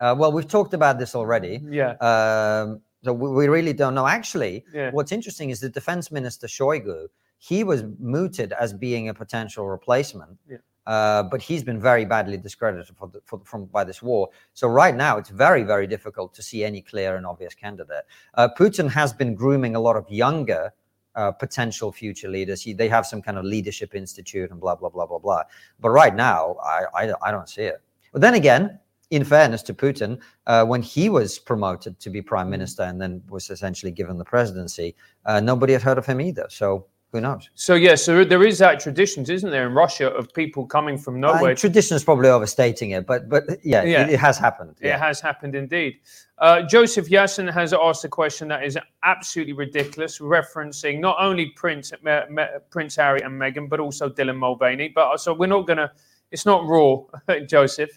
[0.00, 1.60] Uh, well, we've talked about this already.
[1.68, 4.06] Yeah, Um, so we, we really don't know.
[4.06, 4.90] Actually, yeah.
[4.92, 7.08] what's interesting is the defense minister Shoigu.
[7.38, 10.58] He was mooted as being a potential replacement, Yeah.
[10.86, 14.28] Uh, but he's been very badly discredited for the, for, from by this war.
[14.54, 18.04] So right now, it's very very difficult to see any clear and obvious candidate.
[18.34, 20.72] Uh, Putin has been grooming a lot of younger.
[21.16, 22.62] Uh, potential future leaders.
[22.62, 25.42] He, they have some kind of leadership institute and blah blah blah blah blah.
[25.80, 27.82] But right now, I I, I don't see it.
[28.12, 28.78] But then again,
[29.10, 33.22] in fairness to Putin, uh, when he was promoted to be prime minister and then
[33.28, 34.94] was essentially given the presidency,
[35.26, 36.46] uh, nobody had heard of him either.
[36.48, 37.50] So who knows?
[37.54, 41.18] So yeah, so there is that traditions, isn't there, in Russia of people coming from
[41.20, 44.04] nowhere Uh, tradition is probably overstating it, but but yeah, Yeah.
[44.04, 44.76] It, it has happened.
[44.80, 46.00] It has happened indeed.
[46.38, 51.92] Uh, Joseph Yasin has asked a question that is absolutely ridiculous, referencing not only Prince
[52.02, 54.88] Me- Prince Harry and Meghan, but also Dylan Mulvaney.
[54.88, 55.92] But uh, so we're not gonna.
[56.30, 56.98] It's not raw,
[57.48, 57.90] Joseph.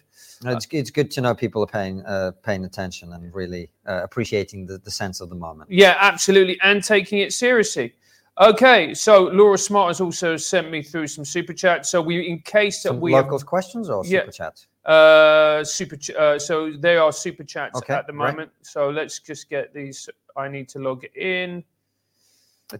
[0.46, 4.66] It's, it's good to know people are paying uh, paying attention and really uh, appreciating
[4.66, 5.70] the, the sense of the moment.
[5.72, 7.94] Yeah, absolutely, and taking it seriously.
[8.40, 11.90] Okay, so Laura Smart has also sent me through some super chats.
[11.90, 14.22] So we, in case that Some we, locals questions or Yeah.
[14.22, 14.68] super chats?
[14.86, 15.96] Uh, super.
[15.96, 18.52] Ch- uh, so they are super chats Okay, at the moment.
[18.64, 20.10] So let's just get these.
[20.36, 21.64] I need to log in.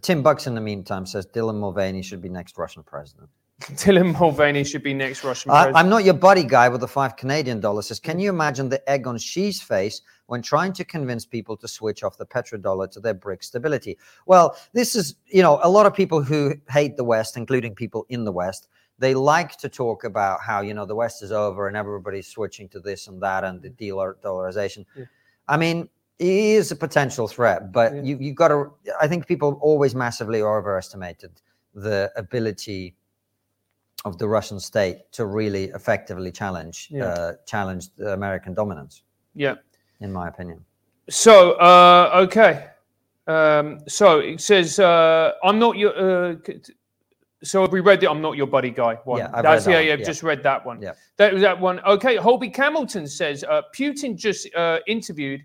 [0.02, 3.30] Tim Bucks, in the meantime, says Dylan Mulvaney should be next Russian president.
[3.60, 5.52] Dylan Mulvaney should be next Russian.
[5.52, 7.86] I'm not your buddy guy with the five Canadian dollars.
[7.86, 11.68] Says, can you imagine the egg on Xi's face when trying to convince people to
[11.68, 13.98] switch off the petrodollar to their brick stability?
[14.26, 18.06] Well, this is, you know, a lot of people who hate the West, including people
[18.08, 18.68] in the West,
[18.98, 22.68] they like to talk about how, you know, the West is over and everybody's switching
[22.70, 24.86] to this and that and the dollar dollarization.
[24.96, 25.04] Yeah.
[25.48, 28.02] I mean, it is a potential threat, but Yeah.
[28.02, 28.72] you you got to.
[29.00, 31.32] I think people always massively overestimated
[31.74, 32.94] the ability
[34.04, 37.06] of the Russian state to really effectively challenge Yeah.
[37.06, 39.02] uh, challenge the American dominance,
[39.34, 39.56] yeah.
[40.00, 40.64] In my opinion.
[41.10, 42.68] So uh, okay.
[43.26, 46.32] Um, so it says uh, I'm not your.
[46.32, 46.36] Uh,
[47.42, 49.18] so we read the I'm not your buddy guy one.
[49.18, 50.80] Yeah, I've That's read that yeah, yeah, I've just read that one.
[50.80, 50.92] Yeah.
[51.16, 51.80] That was that one.
[51.80, 55.42] Okay, Holby Hamilton says uh, Putin just uh, interviewed,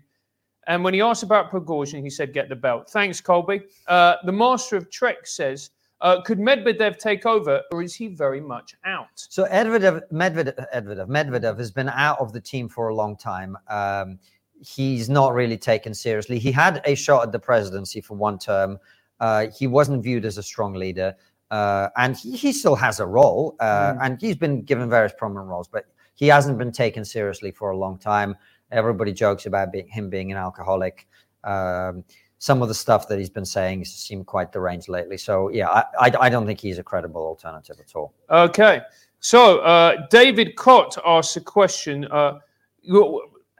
[0.66, 3.62] and when he asked about Prigozhin, he said, "Get the belt." Thanks, Colby.
[3.86, 5.70] Uh, the Master of Trek says,
[6.00, 11.08] uh, "Could Medvedev take over, or is he very much out?" So Medvedev, Medvedev, Medvedev,
[11.08, 13.56] Medvedev has been out of the team for a long time.
[13.68, 14.18] Um,
[14.60, 16.38] he's not really taken seriously.
[16.38, 18.78] He had a shot at the presidency for one term.
[19.18, 21.14] Uh, he wasn't viewed as a strong leader,
[21.50, 23.98] uh, and he, he still has a role, uh, Mm.
[24.02, 27.76] and he's been given various prominent roles, but he hasn't been taken seriously for a
[27.76, 28.36] long time.
[28.70, 31.08] Everybody jokes about being, him being an alcoholic.
[31.44, 32.04] Um,
[32.38, 35.18] some of the stuff that he's been saying seemed quite deranged lately.
[35.18, 38.14] So yeah, I, I, I don't think he's a credible alternative at all.
[38.30, 38.80] Okay.
[39.18, 42.38] So uh, David Cott asks a question, uh,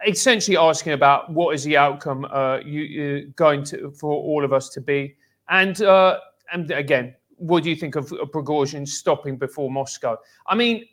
[0.07, 4.53] essentially asking about what is the outcome uh, you, you going to for all of
[4.53, 5.15] us to be,
[5.49, 6.19] and uh,
[6.53, 10.17] and again, what do you think of, of Prigozhin stopping before Moscow?
[10.47, 10.87] I mean,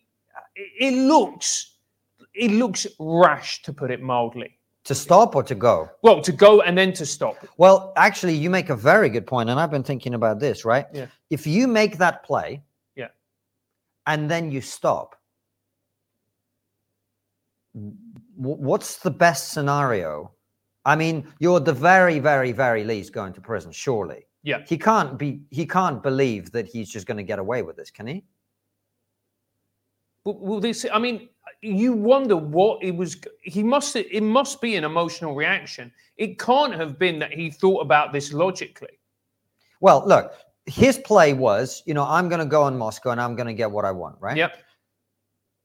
[0.55, 1.75] it, it looks
[2.33, 4.53] it looks rash to put it mildly.
[4.85, 5.89] To stop or to go?
[6.01, 7.35] Well, to go and then to stop.
[7.57, 10.63] Well, actually, you make a very good point, and I've been thinking about this.
[10.63, 10.85] Right?
[10.93, 11.07] Yeah.
[11.29, 12.63] If you make that play,
[12.95, 13.07] Yeah.
[14.05, 15.17] and then you stop,
[18.37, 20.31] what's the best scenario?
[20.85, 23.71] I mean, you're the very, very, very least going to prison.
[23.71, 24.63] Surely, Yeah.
[24.67, 25.41] he can't be.
[25.51, 28.23] He can't believe that he's just going to get away with this, can he?
[30.23, 31.29] Well, well, this, I mean,
[31.61, 33.17] you wonder what it was.
[33.41, 33.95] He must.
[33.95, 35.91] It must be an emotional reaction.
[36.15, 38.99] It can't have been that he thought about this logically.
[39.81, 40.33] Well, look,
[40.65, 43.53] his play was, you know, I'm going to go on Moscow and I'm going to
[43.53, 44.35] get what I want, right?
[44.37, 44.57] Yep.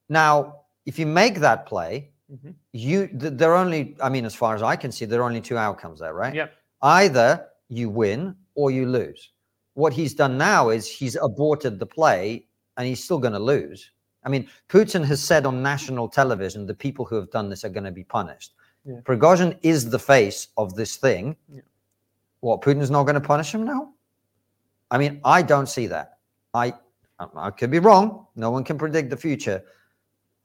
[0.09, 2.55] Now, if you make that play, Mhm.
[2.73, 5.25] you th- there are only, I mean, as far as I can see, there are
[5.25, 6.35] only two outcomes there, right?
[6.35, 6.53] Yep.
[6.81, 9.33] Either you win or you lose.
[9.75, 13.91] What he's done now is he's aborted the play and he's still going to lose.
[14.25, 17.69] I mean, Putin has said on national television the people who have done this are
[17.69, 18.55] going to be punished.
[18.85, 19.01] Yeah.
[19.05, 21.37] Prigozhin is the face of this thing.
[21.49, 21.61] Yeah.
[22.41, 23.93] What, Putin's not going to punish him now?
[24.91, 26.19] I mean, I don't see that.
[26.55, 26.75] I
[27.37, 28.27] I could be wrong.
[28.35, 29.63] No one can predict the future.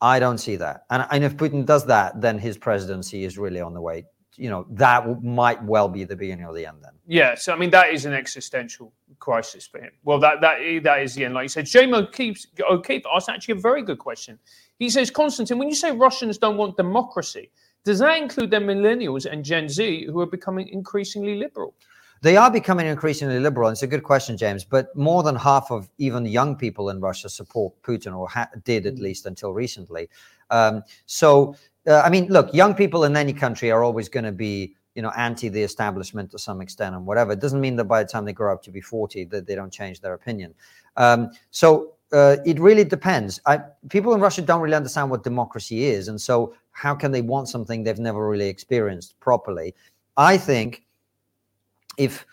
[0.01, 0.85] I don't see that.
[0.89, 4.05] And, and if Putin does that, then his presidency is really on the way.
[4.35, 6.91] You know, that w- might well be the beginning of the end then.
[7.07, 7.33] Yeah.
[7.33, 9.91] So I mean, that is an existential crisis for him.
[10.03, 11.33] Well, that that that is the end.
[11.33, 14.37] Like you said, James O'Keefe, oh, O'Keefe asked actually a very good question.
[14.77, 17.49] He says, Constantine, when you say Russians don't want democracy,
[17.83, 21.73] does that include the millennials and Gen Z who are becoming increasingly liberal?
[22.21, 23.67] They are becoming increasingly liberal.
[23.69, 24.63] And it's a good question, James.
[24.63, 28.85] But more than half of even young people in Russia support Putin, or ha- did
[28.85, 29.01] at Mm.
[29.01, 30.09] least until recently.
[30.49, 31.55] Um, so,
[31.87, 35.01] uh, I mean, look, young people in any country are always going to be, you
[35.01, 37.33] know, anti the establishment to some extent and whatever.
[37.33, 39.55] It doesn't mean that by the time they grow up to be 40, that they
[39.55, 40.53] don't change their opinion.
[40.95, 43.39] Um, so uh, it really depends.
[43.45, 43.59] I,
[43.89, 46.07] people in Russia don't really understand what democracy is.
[46.07, 49.75] And so how can they want something they've never really experienced properly?
[50.15, 50.86] I think
[51.97, 52.25] if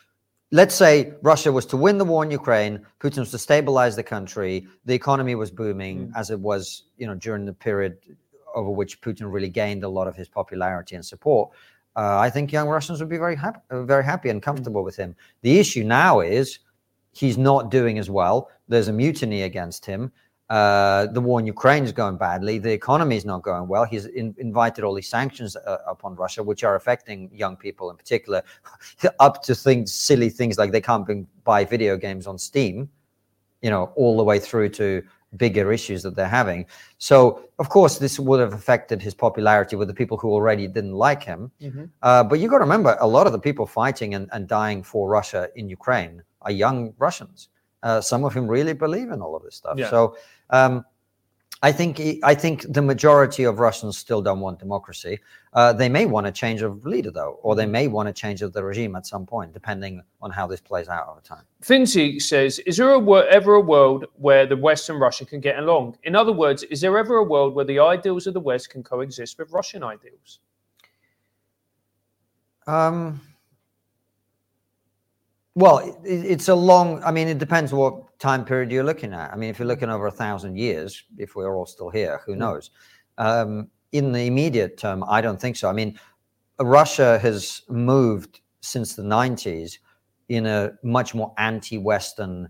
[0.52, 4.02] let's say Russia was to win the war in Ukraine, Putin was to stabilize the
[4.02, 7.96] country, the economy was booming as it was, you know, during the period
[8.54, 11.50] over which Putin really gained a lot of his popularity and support.
[11.96, 15.16] Uh, I think young Russians would be very happy, very happy and comfortable with him.
[15.42, 16.60] The issue now is
[17.12, 18.50] he's not doing as well.
[18.68, 20.12] There's a mutiny against him.
[20.50, 22.58] Uh, the war in Ukraine is going badly.
[22.58, 23.84] The economy is not going well.
[23.84, 27.96] He's in, invited all these sanctions uh, upon Russia, which are affecting young people in
[27.96, 28.42] particular,
[29.20, 32.90] up to things, silly things like they can't bring, buy video games on Steam,
[33.62, 35.02] you know, all the way through to
[35.36, 36.66] bigger issues that they're having.
[36.98, 40.92] So, of course, this would have affected his popularity with the people who already didn't
[40.92, 41.50] like him.
[42.02, 44.82] Uh, but you got to remember, a lot of the people fighting and, and dying
[44.82, 47.48] for Russia in Ukraine are young Russians.
[47.84, 49.76] Uh, some of whom really believe in all of this stuff.
[49.78, 49.90] Yeah.
[49.90, 50.16] So
[50.48, 50.84] um,
[51.62, 55.18] I think I think the majority of Russians still don't want democracy.
[55.52, 58.40] Uh, they may want a change of leader though, or they may want a change
[58.40, 61.44] of the regime at some point, depending on how this plays out over time.
[61.62, 65.40] Finzi says, "Is there a wor- ever a world where the West and Russia can
[65.40, 65.98] get along?
[66.04, 68.82] In other words, is there ever a world where the ideals of the West can
[68.82, 70.40] coexist with Russian ideals?"
[72.66, 73.20] Um,
[75.54, 77.02] well, it, it's a long.
[77.02, 79.32] I mean, it depends what time period you're looking at.
[79.32, 82.36] I mean, if you're looking over a thousand years, if we're all still here, who
[82.36, 82.70] knows?
[83.18, 85.68] Um, in the immediate term, I don't think so.
[85.68, 85.98] I mean,
[86.60, 89.78] Russia has moved since the 90s
[90.28, 92.48] in a much more anti-Western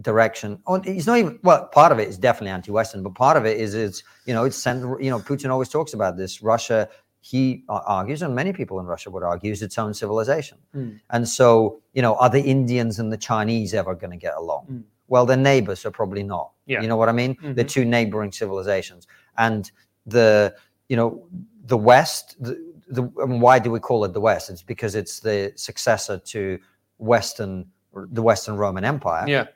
[0.00, 0.60] direction.
[0.66, 1.66] Oh, it's not even well.
[1.66, 4.56] Part of it is definitely anti-Western, but part of it is it's you know it's
[4.56, 5.00] central.
[5.02, 6.42] You know, Putin always talks about this.
[6.42, 6.88] Russia
[7.20, 10.58] he argues, and many people in Russia would argue, is its own civilization.
[10.74, 11.00] Mm.
[11.10, 14.66] And so, you know, are the Indians and the Chinese ever going to get along?
[14.70, 14.82] Mm.
[15.08, 16.52] Well, they're neighbors, so probably not.
[16.66, 16.80] Yeah.
[16.80, 17.34] You know what I mean?
[17.36, 17.54] Mhm.
[17.54, 19.06] They're two neighboring civilizations.
[19.36, 19.70] And
[20.06, 20.54] the,
[20.88, 21.26] you know,
[21.64, 22.56] the West, the,
[22.88, 24.50] the, and why do we call it the West?
[24.50, 26.58] It's because it's the successor to
[26.98, 29.46] Western, the Western Roman Empire Yeah,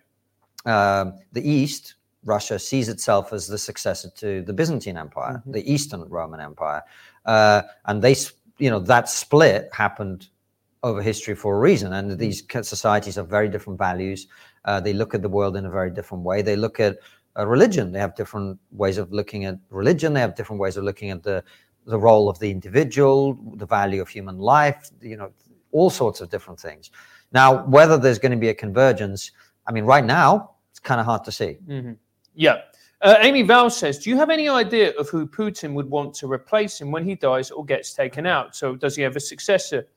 [0.64, 1.94] um, the East,
[2.24, 5.52] Russia sees itself as the successor to the Byzantine Empire, Mhm.
[5.52, 6.82] the Eastern Roman Empire,
[7.26, 8.16] uh, and they,
[8.58, 10.28] you know, that split happened
[10.82, 11.92] over history for a reason.
[11.92, 14.26] And these societies have very different values.
[14.64, 16.42] Uh, they look at the world in a very different way.
[16.42, 16.98] They look at
[17.38, 17.92] uh, religion.
[17.92, 20.12] They have different ways of looking at religion.
[20.12, 21.42] They have different ways of looking at the
[21.84, 24.90] the role of the individual, the value of human life.
[25.00, 25.32] You know,
[25.72, 26.90] all sorts of different things.
[27.32, 29.32] Now, whether there's going to be a convergence,
[29.66, 31.58] I mean, right now it's kind of hard to see.
[31.66, 31.96] Mhm.
[32.34, 32.58] yeah.
[33.02, 36.30] Uh, Amy Val says, "Do you have any idea of who Putin would want to
[36.30, 38.54] replace him when he dies or gets taken out?
[38.54, 39.88] So, does he have a successor,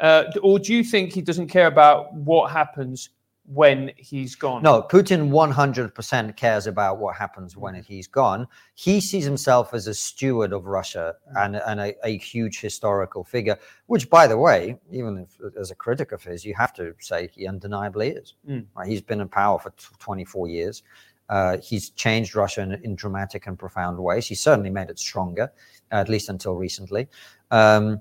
[0.00, 3.10] uh, or do you think he doesn't care about what happens
[3.44, 8.48] when he's gone?" No, Putin 100% cares about what happens when he's gone.
[8.74, 13.58] He sees himself as a steward of Russia and, and a, a huge historical figure,
[13.88, 17.28] which, by the way, even if, as a critic of his, you have to say
[17.34, 18.36] he undeniably is.
[18.48, 18.64] Mm.
[18.74, 18.88] Right?
[18.88, 20.82] He's been in power for t- 24 years.
[21.28, 24.26] Uh, he's changed Russia in, in dramatic and profound ways.
[24.26, 25.50] He certainly made it stronger,
[25.90, 27.08] at least until recently.
[27.50, 28.00] Um,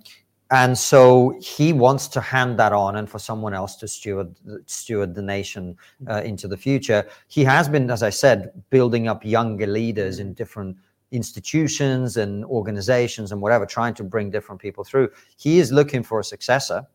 [0.54, 4.36] and so he wants to hand that on and for someone else to steward
[4.68, 5.76] steward the nation
[6.08, 10.34] uh, into the future he has been as i said building up younger leaders in
[10.34, 10.78] different
[11.12, 16.20] institutions and organizations and whatever trying to bring different people through he is looking for
[16.20, 16.86] a successor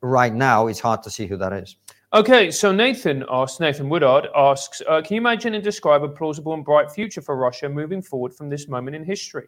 [0.00, 1.76] right now it's hard to see who that is
[2.12, 6.54] Okay, so Nathan asks, Nathan Woodard asks, uh, can you imagine and describe a plausible
[6.54, 9.46] and bright future for Russia moving forward from this moment in history?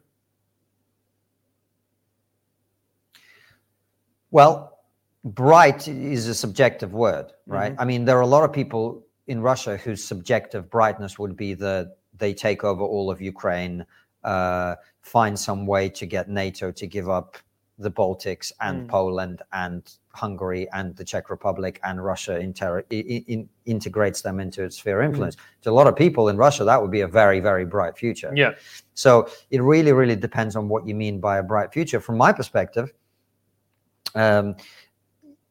[4.30, 4.78] Well,
[5.24, 7.72] bright is a subjective word, right?
[7.72, 7.80] Mhm.
[7.80, 11.54] I mean, there are a lot of people in Russia whose subjective brightness would be
[11.54, 13.84] that they take over all of Ukraine,
[14.22, 17.36] uh, find some way to get NATO to give up
[17.78, 18.88] the Baltics and Mm.
[18.88, 19.82] Poland and
[20.14, 24.76] Hungary and the Czech Republic and Russia inter- i- i- in, integrates them into its
[24.76, 25.36] sphere of influence.
[25.62, 28.32] To a lot of people in Russia, that would be a very, very bright future.
[28.34, 28.52] Yeah.
[28.94, 32.00] So it really, really depends on what you mean by a bright future.
[32.00, 32.92] From my perspective,
[34.14, 34.54] um,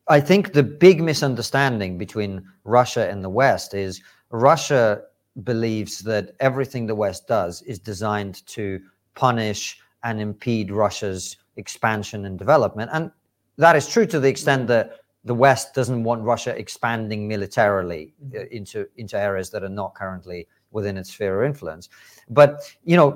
[0.07, 5.03] I think the big misunderstanding between Russia and the West is Russia
[5.43, 8.79] believes that everything the West does is designed to
[9.15, 12.89] punish and impede Russia's expansion and development.
[12.93, 13.11] And
[13.61, 14.85] that is true to the extent that
[15.23, 18.03] the West doesn't want Russia expanding militarily
[18.35, 21.89] uh, into into areas that are not currently within its sphere of influence.
[22.29, 22.49] But
[22.83, 23.09] you know,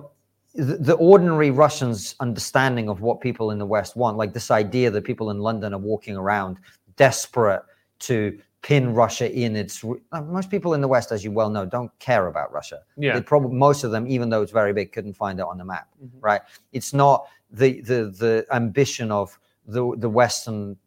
[0.53, 4.91] the, the ordinary Russians' understanding of what people in the West want, like this idea
[4.91, 6.57] that people in London are walking around
[6.95, 7.63] desperate
[7.99, 9.83] to pin Russia in its.
[10.11, 12.79] uh, Most people in the West, as you well know, don't care about Russia.
[12.97, 13.13] Yeah.
[13.15, 15.65] They probably most of them, even though it's very big, couldn't find it on the
[15.65, 15.87] map.
[16.03, 16.09] Mhm.
[16.29, 16.41] Right?
[16.71, 17.17] It's not
[17.61, 20.77] the the the ambition of the the Western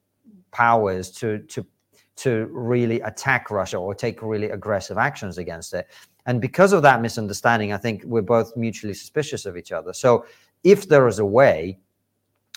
[0.51, 1.67] powers to to
[2.17, 5.87] to really attack Russia or take really aggressive actions against it.
[6.27, 9.93] And because of that misunderstanding, I think we're both mutually suspicious of each other.
[9.93, 10.27] So
[10.65, 11.79] if there is a way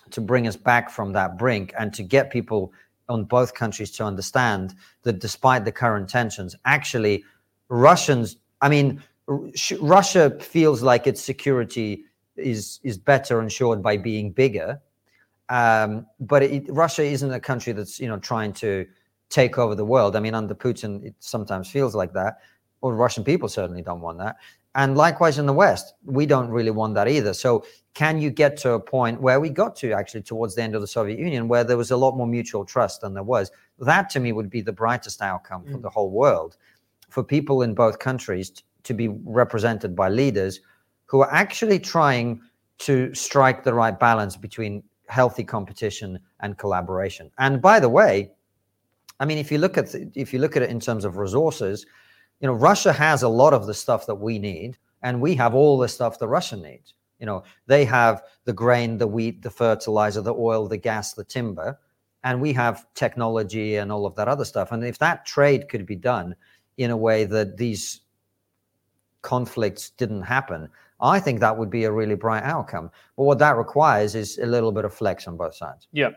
[0.10, 2.74] to bring us back from that brink and to get people
[3.08, 7.24] on both countries to understand that despite the current tensions, actually
[7.70, 9.04] Russians, I mean,
[9.80, 12.06] Russia feels like its security
[12.36, 14.82] is is better ensured by being bigger,
[15.52, 18.86] um, but it, Russia isn't a country that's you know trying to
[19.30, 20.16] take over the world.
[20.16, 22.40] I mean, under Putin, it sometimes feels like that,
[22.82, 24.38] or Russian people certainly don't want that.
[24.76, 27.34] And likewise in the West, we don't really want that either.
[27.34, 30.76] So, can you get to a point where we got to actually towards the end
[30.76, 33.52] of the Soviet Union, where there was a lot more mutual trust than there was?
[33.80, 35.82] That to me would be the brightest outcome for Mm.
[35.82, 36.56] the whole world,
[37.10, 40.62] for people in both countries t- to be represented by leaders
[41.08, 42.40] who are actually trying
[42.78, 44.82] to strike the right balance between
[45.12, 47.30] healthy competition and collaboration.
[47.38, 48.32] And by the way,
[49.20, 51.86] I mean, if you look at if you look at it in terms of resources,
[52.40, 55.54] you know, Russia has a lot of the stuff that we need, and we have
[55.54, 56.94] all the stuff that Russia needs.
[57.20, 61.26] You know, they have the grain, the wheat, the fertilizer, the oil, the gas, the
[61.26, 61.78] timber,
[62.24, 64.72] and we have technology and all of that other stuff.
[64.72, 66.36] And if that trade could be done
[66.78, 68.02] in a way that these
[69.22, 70.70] conflicts didn't happen,
[71.02, 72.92] I think that would be a really bright outcome.
[73.18, 75.88] But what that requires is a little bit of flex on both sides.
[75.92, 76.12] Yeah.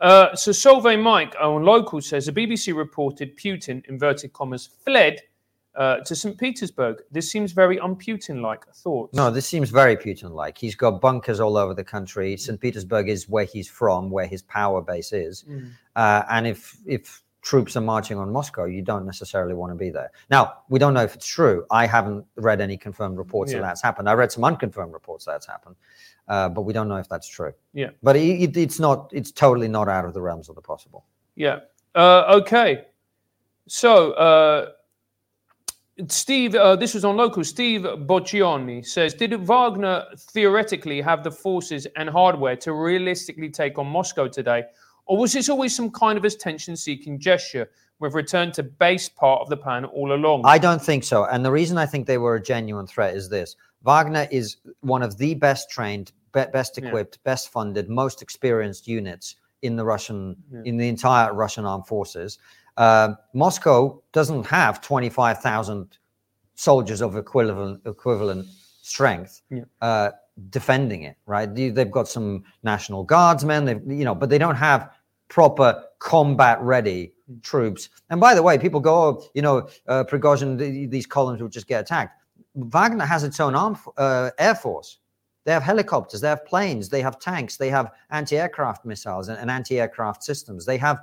[0.00, 5.20] Uh, so Solveig Mike on local says the BBC reported Putin, inverted commas, fled
[5.74, 6.38] uh, to St.
[6.38, 7.02] Petersburg.
[7.10, 8.66] This seems very un-Putin-like.
[8.74, 9.14] Thoughts?
[9.14, 10.58] No, this seems very Putin-like.
[10.58, 12.36] He's got bunkers all over the country.
[12.36, 12.58] St.
[12.58, 15.44] Petersburg is where he's from, where his power base is.
[15.48, 15.70] Mm.
[15.94, 19.90] Uh, and if if troops are marching on Moscow, you don't necessarily want to be
[19.90, 20.10] there.
[20.30, 21.64] Now, we don't know if it's true.
[21.70, 23.58] I haven't read any confirmed reports Yeah.
[23.58, 24.08] that that's happened.
[24.08, 25.76] I read some unconfirmed reports that that's happened,
[26.28, 27.52] uh, but we don't know if that's true.
[27.72, 27.90] Yeah.
[28.02, 29.10] But it, it, it's not.
[29.12, 31.06] It's totally not out of the realms of the possible.
[31.34, 31.60] Yeah.
[31.94, 32.86] Uh, okay.
[33.66, 34.70] So, uh,
[36.08, 37.44] Steve, uh, this was on local.
[37.44, 43.86] Steve Boccioni says Did Wagner theoretically have the forces and hardware to realistically take on
[43.86, 44.64] Moscow today?
[45.10, 49.40] Or was this always some kind of attention seeking gesture with return to base part
[49.42, 50.42] of the plan all along?
[50.44, 51.24] I don't think so.
[51.24, 55.02] And the reason I think they were a genuine threat is this: Wagner is one
[55.02, 56.86] of the best trained, be- best Yeah.
[56.86, 60.60] equipped, best funded, most experienced units in the Russian, Yeah.
[60.64, 62.38] in the entire Russian armed forces.
[62.76, 65.98] Uh, Moscow doesn't have twenty five thousand
[66.54, 68.46] soldiers of equivalent equivalent
[68.82, 69.64] strength Yeah.
[69.82, 70.10] uh,
[70.50, 71.16] defending it.
[71.26, 71.52] Right?
[71.52, 73.64] They- They've got some national guardsmen.
[73.64, 74.90] They've you know, but they don't have
[75.30, 77.42] proper combat ready Mm.
[77.42, 77.88] troops.
[78.10, 81.48] And by the way, people go, oh, you know, uh, Prigozhin, th- these columns will
[81.48, 82.20] just get attacked.
[82.54, 84.98] Wagner has its own uh, air force.
[85.44, 89.50] They have helicopters, they have planes, they have tanks, they have anti-aircraft missiles and, and
[89.50, 90.66] anti-aircraft systems.
[90.66, 91.00] They have,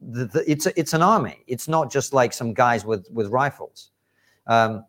[0.00, 1.42] the, the, it's a, it's an army.
[1.46, 3.90] It's not just like some guys with with rifles.
[4.46, 4.84] Um,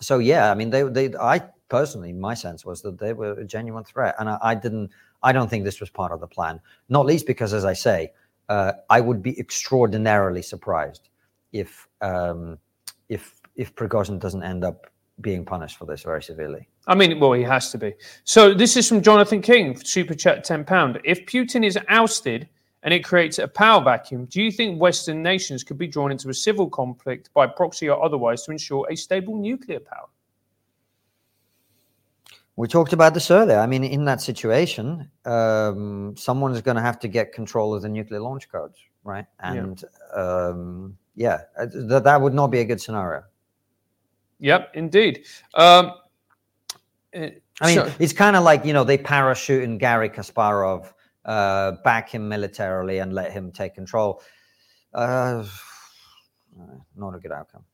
[0.00, 3.44] so yeah, I mean, they they I personally, my sense was that they were a
[3.44, 4.90] genuine threat, and I, I didn't.
[5.22, 6.60] I don't think this was part of the plan.
[6.88, 8.12] Not least because, as I say,
[8.50, 11.08] I would be extraordinarily surprised
[11.52, 12.58] if um,
[13.08, 14.86] if if Prigozhin doesn't end up
[15.20, 16.66] being punished for this very severely.
[16.86, 17.94] I mean, well, he has to be.
[18.24, 20.98] So this is from Jonathan King, super chat, ten pound.
[21.04, 22.48] If Putin is ousted
[22.82, 26.30] and it creates a power vacuum, do you think Western nations could be drawn into
[26.30, 30.08] a civil conflict by proxy or otherwise to ensure a stable nuclear power?
[32.60, 33.58] We talked about this earlier.
[33.58, 37.80] I mean, in that situation, um, someone is going to have to get control of
[37.80, 39.24] the nuclear launch codes, right?
[39.42, 39.52] Yeah.
[39.54, 39.84] And
[40.14, 43.22] um, yeah, uh, th- that would not be a good scenario.
[44.40, 45.24] Yep, indeed.
[45.54, 45.92] Um,
[47.16, 47.28] uh,
[47.62, 50.92] I mean, so- it's kind of like you know they parachute in Garry Kasparov,
[51.24, 54.22] uh, back him militarily, and let him take control.
[54.92, 55.46] Uh,
[56.94, 57.64] not a good outcome.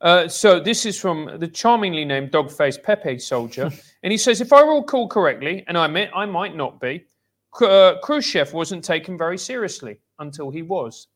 [0.00, 3.70] Uh, so this is from the charmingly named dog-faced Pepe soldier,
[4.02, 7.04] and he says, "If I recall correctly, and I admit I might not be,
[7.60, 11.08] uh, Khrushchev wasn't taken very seriously until he was."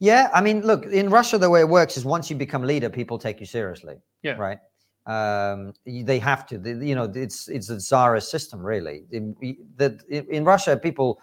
[0.00, 2.90] Yeah, I mean, look, in Russia, the way it works is once you become leader,
[2.90, 3.96] people take you seriously.
[4.22, 4.32] Yeah.
[4.34, 4.58] Right.
[5.06, 6.58] Um, they have to.
[6.58, 9.04] They- you know, it's it's a czarist system, really.
[9.12, 9.36] In,
[9.76, 11.20] that in in Russia, people.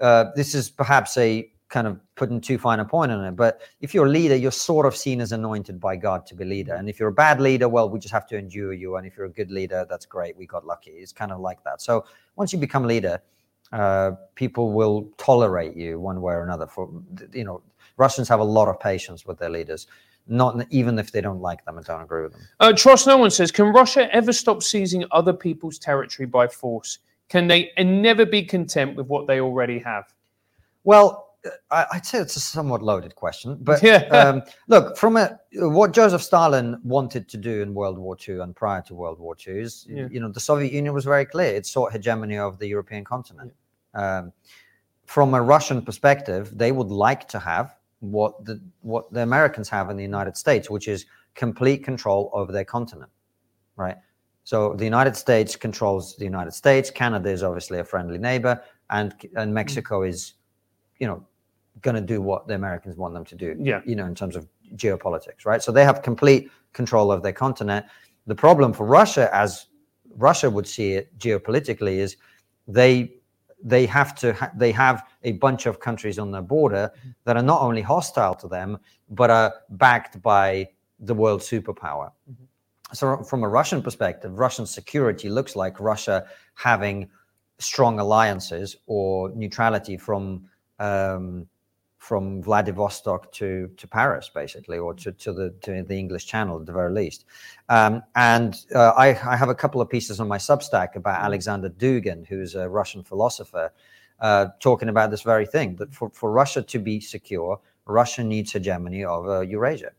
[0.00, 3.60] Uh, this is perhaps a kind of putting too fine a point on it, but
[3.80, 6.74] if you're a leader, you're sort of seen as anointed by God to be leader.
[6.74, 8.96] And if you're a bad leader, well, we just have to endure you.
[8.96, 10.36] And if you're a good leader, that's great.
[10.36, 10.92] We got lucky.
[10.92, 11.82] It's kind of like that.
[11.82, 12.06] So
[12.36, 13.20] once you become leader,
[13.72, 16.66] uh, people will tolerate you one way or another.
[16.66, 16.88] For
[17.32, 17.62] you know,
[17.98, 19.86] Russians have a lot of patience with their leaders,
[20.26, 22.42] not even if they don't like them and don't agree with them.
[22.60, 26.98] Uh, Trust No One says, "Can Russia ever stop seizing other people's territory by force?
[27.28, 30.14] Can they and never be content with what they already have?"
[30.84, 31.27] Well,
[31.70, 34.04] I, I'd say it's a somewhat loaded question, but Yeah.
[34.08, 38.54] um, look, from a, what Joseph Stalin wanted to do in World War II and
[38.54, 40.08] prior to World War II is, Yeah.
[40.10, 43.52] you know, the Soviet Union was very clear; it sought hegemony of the European continent.
[43.94, 44.32] Um,
[45.06, 49.90] from a Russian perspective, they would like to have what the what the Americans have
[49.90, 53.10] in the United States, which is complete control over their continent,
[53.76, 53.96] right?
[54.44, 56.90] So the United States controls the United States.
[56.90, 60.34] Canada is obviously a friendly neighbor, and and Mexico is,
[60.98, 61.24] you know,
[61.82, 63.56] going to do what the Americans want them to do.
[63.58, 63.80] Yeah.
[63.84, 65.62] You know, in terms of geopolitics, right?
[65.62, 67.86] So they have complete control of their continent.
[68.26, 69.66] The problem for Russia, as
[70.16, 72.16] Russia would see it geopolitically, is
[72.66, 73.14] they
[73.62, 76.92] they have to ha- they have a bunch of countries on their border
[77.24, 78.78] that are not only hostile to them
[79.10, 80.68] but are backed by
[81.00, 82.12] the world superpower
[82.92, 87.08] so from a Russian perspective, Russian security looks like Russia having
[87.58, 90.48] strong alliances or neutrality from
[90.78, 91.46] um,
[91.98, 96.66] from Vladivostok to to Paris, basically, or to, to the to the English Channel at
[96.66, 97.24] the very least.
[97.68, 101.68] Um, and uh, I, I, have a couple of pieces on my Substack about Alexander
[101.68, 103.72] Dugin, who's a Russian philosopher,
[104.20, 108.52] uh, talking about this very thing that for, for Russia to be secure, Russia needs
[108.52, 109.90] hegemony over Eurasia.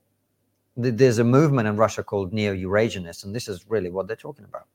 [0.77, 4.67] There's a movement in Russia called neo-Eurasianists, and this is really what they're talking about.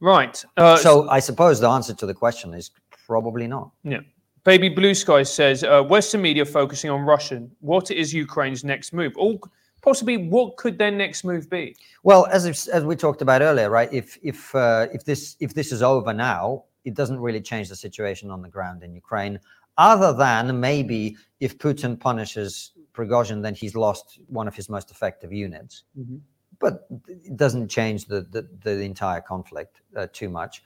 [0.00, 0.44] Right.
[0.58, 2.70] Uh, so I suppose the answer to the question is
[3.06, 3.70] probably not.
[3.84, 4.00] Yeah.
[4.44, 7.50] Baby Blue Sky says uh, Western media focusing on Russian.
[7.60, 9.14] What is Ukraine's next move?
[9.16, 9.40] Or
[9.80, 11.74] possibly, what could their next move be?
[12.02, 13.90] Well, as as we talked about earlier, right?
[13.90, 17.76] If if uh, if this if this is over now, it doesn't really change the
[17.76, 19.40] situation on the ground in Ukraine,
[19.78, 25.32] other than maybe if Putin punishes Prigozhin, then he's lost one of his most effective
[25.32, 25.84] units.
[25.98, 26.18] Mm-hmm.
[26.58, 30.62] But it doesn't change the the, the entire conflict uh, too much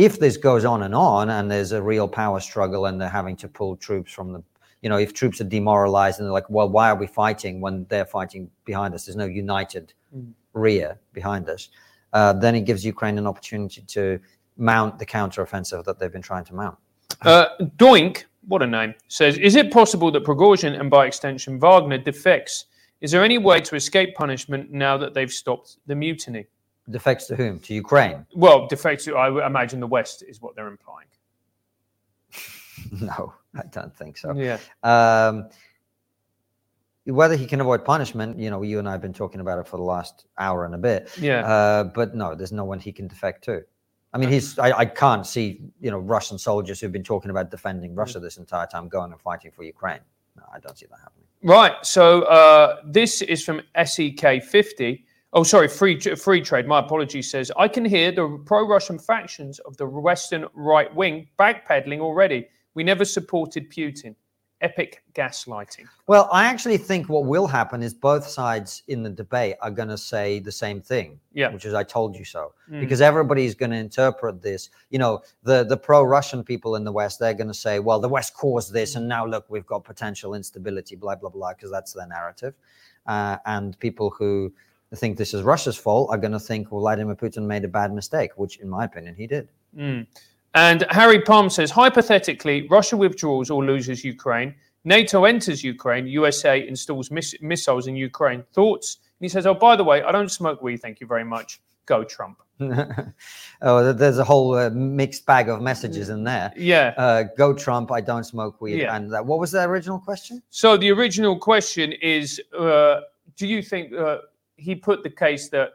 [0.00, 3.36] if this goes on and on and there's a real power struggle and they're having
[3.36, 4.42] to pull troops from the
[4.80, 7.84] you know if troops are demoralized and they're like well why are we fighting when
[7.90, 9.04] they're fighting behind us?
[9.04, 10.32] There's no united mm.
[10.54, 11.68] rear behind us
[12.14, 14.18] uh, then it gives ukraine an opportunity to
[14.56, 16.78] mount the counteroffensive that they've been trying to mount.
[17.22, 17.46] Uh,
[17.76, 22.64] doink what a name says is it possible that prigozhin and by extension wagner defects?
[23.02, 26.46] Is there any way to escape punishment now that they've stopped the mutiny
[26.88, 27.60] Defects to whom?
[27.60, 28.26] To Ukraine?
[28.34, 31.06] Well, defects to, I imagine, the West is what they're implying.
[33.00, 34.34] no, I don't think so.
[34.34, 34.58] Yeah.
[34.82, 35.48] Um,
[37.04, 39.66] whether he can avoid punishment, you know, you and I have been talking about it
[39.66, 41.10] for the last hour and a bit.
[41.18, 41.46] Yeah.
[41.46, 43.62] Uh, but no, there's no one he can defect to.
[44.12, 44.58] I mean, he's.
[44.58, 48.38] I, I, can't see, you know, Russian soldiers who've been talking about defending Russia this
[48.38, 50.00] entire time going and fighting for Ukraine.
[50.36, 51.26] No, I don't see that happening.
[51.42, 51.74] Right.
[51.82, 55.04] So uh, this is from SEK 50.
[55.32, 56.66] Oh, sorry, free free trade.
[56.66, 57.30] My apologies.
[57.30, 62.48] Says I can hear the pro-Russian factions of the Western right wing backpedaling already.
[62.74, 64.14] We never supported Putin.
[64.62, 65.86] Epic gaslighting.
[66.06, 69.88] Well, I actually think what will happen is both sides in the debate are going
[69.88, 71.18] to say the same thing.
[71.32, 71.50] Yeah.
[71.50, 72.52] Which is I told you so.
[72.70, 72.80] Mm.
[72.80, 74.68] Because everybody's going to interpret this.
[74.90, 78.08] You know, the the pro-Russian people in the West, they're going to say, well, the
[78.08, 81.94] West caused this, and now look, we've got potential instability, blah blah blah, because that's
[81.94, 82.52] their narrative.
[83.06, 84.52] Uh, and people who
[84.96, 87.92] think this is Russia's fault are going to think, well, Vladimir Putin made a bad
[87.92, 89.48] mistake, which, in my opinion, he did.
[89.76, 90.06] Mm.
[90.54, 94.54] And Harry Palm says, hypothetically, Russia withdraws or loses Ukraine.
[94.84, 96.06] NATO enters Ukraine.
[96.06, 98.42] USA installs miss- missiles in Ukraine.
[98.52, 98.98] Thoughts?
[99.20, 100.78] And he says, oh, by the way, I don't smoke weed.
[100.78, 101.60] Thank you very much.
[101.86, 102.38] Go Trump.
[103.62, 106.52] oh, there's a whole uh, mixed bag of messages in there.
[106.56, 106.94] Yeah.
[106.96, 107.92] Uh, go Trump.
[107.92, 108.80] I don't smoke weed.
[108.80, 108.96] Yeah.
[108.96, 110.42] And what was the original question?
[110.50, 113.00] So the original question is, uh,
[113.36, 114.18] do you think uh,
[114.60, 115.70] he put the case that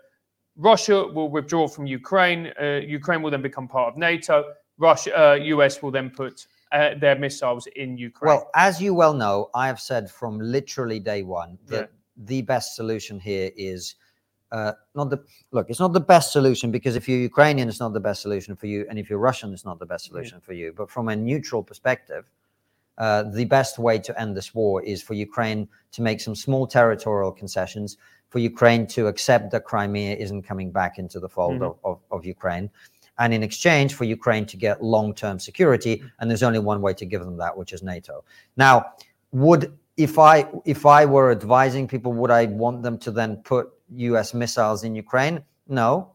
[0.57, 2.53] Russia will withdraw from Ukraine.
[2.61, 4.53] Uh, Ukraine will then become part of NATO.
[4.77, 8.29] Russia, uh, US will then put uh, their missiles in Ukraine.
[8.35, 12.25] Well, as you well know, I have said from literally day one that yeah.
[12.25, 13.95] the best solution here is
[14.51, 15.69] uh, not the look.
[15.69, 18.67] It's not the best solution because if you're Ukrainian, it's not the best solution for
[18.67, 20.45] you, and if you're Russian, it's not the best solution yeah.
[20.45, 20.73] for you.
[20.75, 22.25] But from a neutral perspective,
[22.97, 26.65] uh, the best way to end this war is for Ukraine to make some small
[26.67, 27.97] territorial concessions,
[28.29, 31.63] for Ukraine to accept that Crimea isn't coming back into the fold mm-hmm.
[31.63, 32.69] of, of, of, Ukraine.
[33.17, 36.93] And in exchange for Ukraine to get long term security, and there's only one way
[36.95, 38.23] to give them that, which is NATO.
[38.57, 38.93] Now,
[39.31, 43.69] would if I if I were advising people, would I want them to then put
[43.89, 45.43] US missiles in Ukraine?
[45.67, 46.11] No,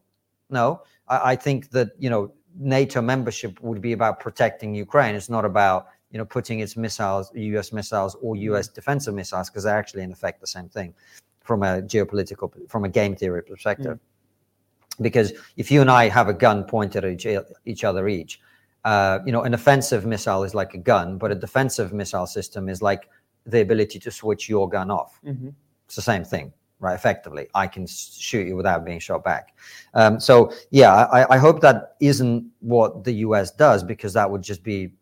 [0.51, 0.83] no.
[1.09, 5.15] I, I think that you know NATO membership would be about protecting Ukraine.
[5.15, 8.75] It's not about you know putting its missiles, US missiles or US mm-hmm.
[8.75, 10.95] defensive missiles, because they're actually in effect the same thing
[11.41, 13.97] from a geopolitical, from a game theory perspective.
[13.97, 15.03] Mm.
[15.03, 17.27] Because if you and I have a gun pointed at each,
[17.65, 18.41] each other each,
[18.85, 22.69] uh, you know, an offensive missile is like a gun, but a defensive missile system
[22.69, 23.09] is like
[23.47, 25.19] the ability to switch your gun off.
[25.25, 25.49] Mm-hmm.
[25.87, 26.95] It's the same thing, right?
[26.95, 29.57] Effectively, I can shoot you without being shot back.
[29.95, 34.43] Um, so, yeah, I, I hope that isn't what the US does because that would
[34.43, 34.93] just be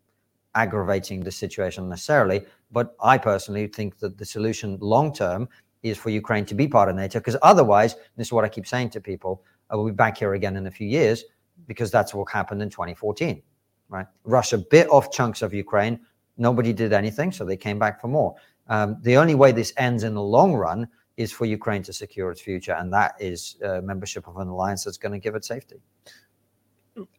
[0.63, 2.39] aggravating the situation necessarily.
[2.71, 5.49] But I personally think that the solution long term
[5.83, 8.67] is for Ukraine to be part of NATO, because otherwise, this is what I keep
[8.67, 9.33] saying to people,
[9.71, 11.25] I will be back here again in a few years,
[11.71, 13.43] because that's what happened in 2014,
[13.89, 14.07] right?
[14.25, 16.01] Russia bit off chunks of Ukraine.
[16.37, 18.35] Nobody did anything, so they came back for more.
[18.69, 22.31] Um, the only way this ends in the long run is for Ukraine to secure
[22.33, 25.45] its future, and that is uh, membership of an alliance that's going to give it
[25.45, 25.79] safety.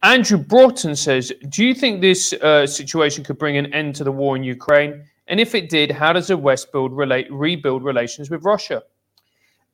[0.02, 4.12] Andrew Broughton says, "Do you think this uh, situation could bring an end to the
[4.12, 5.04] war in Ukraine?
[5.28, 8.82] And if it did, how does the West build relate, rebuild relations with Russia?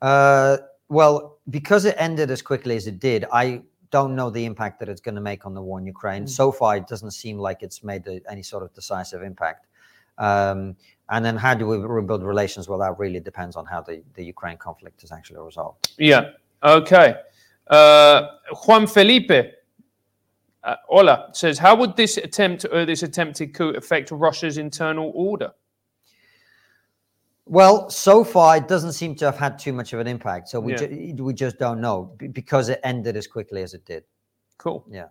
[0.03, 0.59] Uh,
[0.89, 4.89] well, because it ended as quickly as it did, I don't know the impact that
[4.91, 6.25] it's going to make on the war in Ukraine.
[6.25, 6.29] Mm.
[6.29, 9.67] So far, it doesn't seem like it's made a, any sort of decisive impact.
[10.19, 10.77] Um,
[11.09, 12.69] and then how do we rebuild relations?
[12.69, 15.93] Well, that really depends on how the, the Ukraine conflict is actually resolved.
[15.99, 16.33] Yeah.
[16.63, 17.15] Okay.
[17.69, 18.29] Uh,
[18.67, 19.55] Juan Felipe.
[20.67, 25.53] Uh, hola says, how would this attempt, uh, this attempted coup, affect Russia's internal order?
[27.45, 30.49] Well, so far it doesn't seem to have had too much of an impact.
[30.49, 30.79] So we Yeah.
[30.79, 34.03] ju- we just don't know because it ended as quickly as it did.
[34.59, 34.85] Cool.
[34.91, 35.11] Yeah.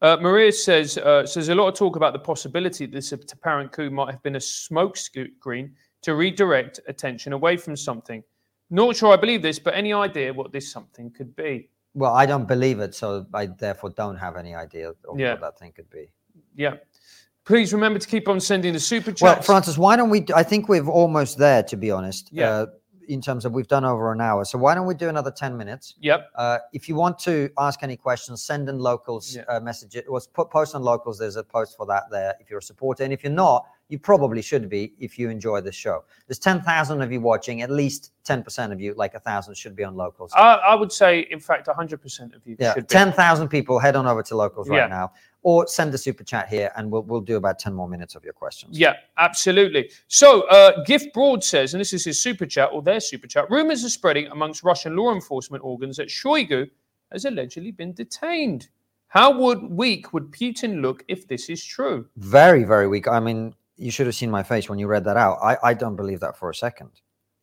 [0.00, 3.72] Uh, Maria says, uh, there's a lot of talk about the possibility that this apparent
[3.72, 8.24] coup might have been a smokescreen to redirect attention away from something.
[8.70, 11.68] Not sure I believe this, but any idea what this something could be?
[11.96, 15.32] Well, I don't believe it, so I therefore don't have any idea of Yeah.
[15.32, 16.12] what that thing could be.
[16.54, 16.74] Yeah.
[17.46, 19.22] Please remember to keep on sending the super chats.
[19.22, 20.26] Well, Francis, why don't we?
[20.34, 22.28] I think we're almost there, to be honest.
[22.32, 22.50] Yeah.
[22.50, 22.66] Uh,
[23.08, 25.56] in terms of we've done over an hour, so why don't we do another ten
[25.56, 25.94] minutes?
[26.00, 26.28] Yep.
[26.34, 29.44] Uh, if you want to ask any questions, send in locals Yeah.
[29.48, 30.10] uh, message it.
[30.10, 31.16] Was put post on locals.
[31.18, 32.34] There's a post for that there.
[32.40, 35.60] If you're a supporter, and if you're not, you probably should be if you enjoy
[35.60, 36.04] the show.
[36.26, 37.62] There's ten thousand of you watching.
[37.62, 40.32] At least ten percent of you, like a thousand, should be on locals.
[40.34, 43.78] I, I would say, in fact, 100% of you yeah, should ten thousand people.
[43.78, 44.86] Head on over to locals right Yeah.
[44.88, 48.14] now, or send a super chat here, and we'll we'll do about ten more minutes
[48.16, 48.78] of your questions.
[48.78, 49.90] Yeah, absolutely.
[50.08, 53.48] So, uh, Gift Broad says, and this is his super chat or their super chat
[53.50, 56.68] rumors are spreading amongst Russian law enforcement organs that Shoigu
[57.12, 58.68] has allegedly been detained.
[59.08, 62.08] How would weak would Putin look if this is true?
[62.16, 65.16] very very weak i mean you should have seen my face when you read that
[65.16, 65.38] out.
[65.42, 66.90] I, I don't believe that for a second.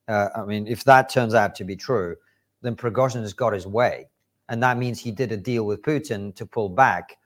[0.10, 2.14] Uh, i mean if that turns out to be true
[2.62, 4.10] then prigozhin has got his way.
[4.50, 7.18] And that means he did a deal with putin to pull back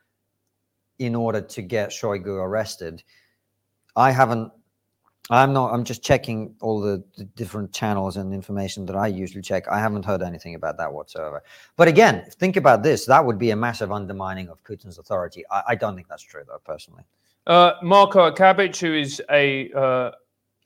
[0.99, 3.03] in order to get shoigu arrested.
[3.95, 4.51] I haven't
[5.29, 9.41] i'm not i'm just checking all the, the different channels and information that i usually
[9.41, 9.67] check.
[9.67, 11.41] I haven't heard anything about that whatsoever.
[11.77, 13.05] But again think about this.
[13.07, 15.43] That would be a massive undermining of putin's authority.
[15.49, 17.03] I, I don't think that's true though personally
[17.47, 20.11] Uh, Marco Akabic, who is a uh,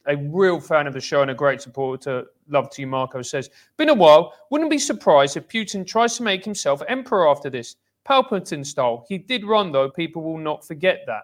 [0.06, 3.50] a real fan of the show and a great supporter, love to you, Marco, says,
[3.76, 4.34] Been a while.
[4.50, 7.76] Wouldn't be surprised if Putin tries to make himself emperor after this.
[8.04, 9.06] Palpatine style.
[9.08, 9.88] He did run, though.
[9.88, 11.22] People will not forget that.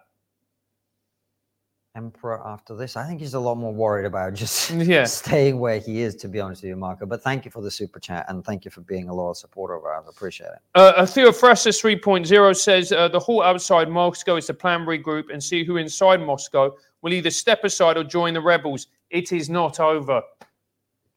[2.02, 2.96] Emperor after this.
[2.96, 5.04] I think he's a lot more worried about just Yeah.
[5.22, 7.04] staying where he is, to be honest with you, Marco.
[7.06, 9.74] But thank you for the super chat and thank you for being a loyal supporter
[9.74, 10.04] of ours.
[10.06, 10.60] I appreciate it.
[10.74, 15.64] Uh, Theophrastus 3.0 says uh, the halt outside Moscow is to plan regroup and see
[15.64, 16.70] who inside Moscow
[17.02, 18.86] will either step aside or join the rebels.
[19.10, 20.22] It is not over.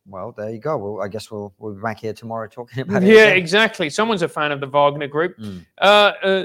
[0.07, 0.77] Well, there you go.
[0.77, 3.07] Well, I guess we'll we'll be back here tomorrow talking about it.
[3.07, 3.37] Yeah, again.
[3.37, 3.89] exactly.
[3.89, 5.37] Someone's a fan of the Wagner group.
[5.37, 5.65] Mm.
[5.79, 5.85] Uh,
[6.23, 6.43] uh,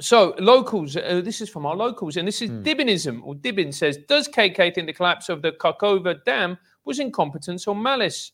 [0.00, 2.62] so, locals, uh, this is from our locals, and this is Hmm.
[2.62, 7.66] Dibbinism, or Dibbin says, Does KK think the collapse of the Kakhovka Dam was incompetence
[7.66, 8.32] or malice?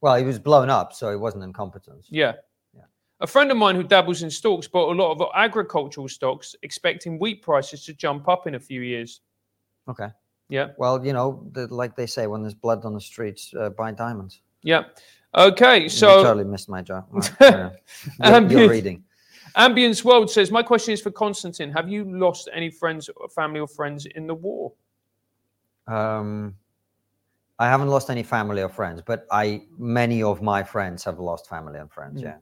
[0.00, 2.08] Well, he was blown up, so it wasn't incompetence.
[2.10, 2.32] Yeah.
[2.74, 2.82] Yeah.
[3.20, 7.18] A friend of mine who dabbles in stocks bought a lot of agricultural stocks, expecting
[7.18, 9.20] wheat prices to jump up in a few years.
[9.88, 10.08] Okay.
[10.48, 10.68] Yeah.
[10.78, 13.92] Well, you know, the, like they say, when there's blood on the streets, uh, buy
[13.92, 14.42] diamonds.
[14.62, 14.84] Yeah.
[15.34, 15.82] Okay.
[15.84, 16.82] you So, totally missed my.
[16.88, 17.02] Right,
[17.40, 17.70] yeah.
[18.20, 19.04] You're- Um, you're reading.
[19.56, 21.70] Ambience World says, My question is for Konstantin.
[21.70, 24.72] Have you lost any friends, or family, or friends in the war?
[25.86, 26.56] Um,
[27.58, 31.48] I haven't lost any family or friends, but I many of my friends have lost
[31.48, 32.20] family and friends.
[32.20, 32.24] Mm.
[32.24, 32.36] Yeah.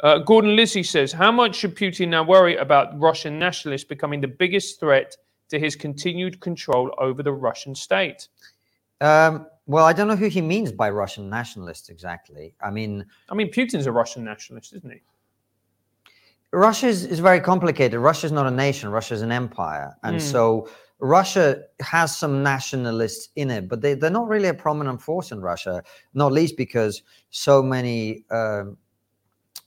[0.00, 4.28] Uh, Gordon Lizzie says, How much should Putin now worry about Russian nationalists becoming the
[4.28, 5.16] biggest threat
[5.48, 8.28] to his continued control over the Russian state?
[9.00, 12.54] Um, well, I don't know who he means by Russian nationalists exactly.
[12.60, 15.00] I mean, I mean, Putin's a Russian nationalist, isn't he?
[16.52, 18.00] Russia is, is very complicated.
[18.00, 18.88] Russia is not a nation.
[18.90, 20.20] Russia is an empire, and Mm.
[20.20, 20.68] so
[21.00, 25.40] Russia has some nationalists in it, but they, they're not really a prominent force in
[25.40, 25.82] Russia.
[26.14, 28.76] Not least because so many um,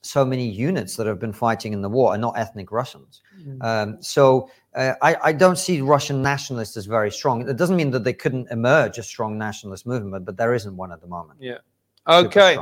[0.04, 3.22] so many units that have been fighting in the war are not ethnic Russians.
[3.62, 7.48] Um, so uh, I, I don't see Russian nationalists as very strong.
[7.48, 10.92] It doesn't mean that they couldn't emerge a strong nationalist movement, but there isn't one
[10.92, 11.40] at the moment.
[11.40, 11.60] Yeah.
[12.08, 12.58] Okay.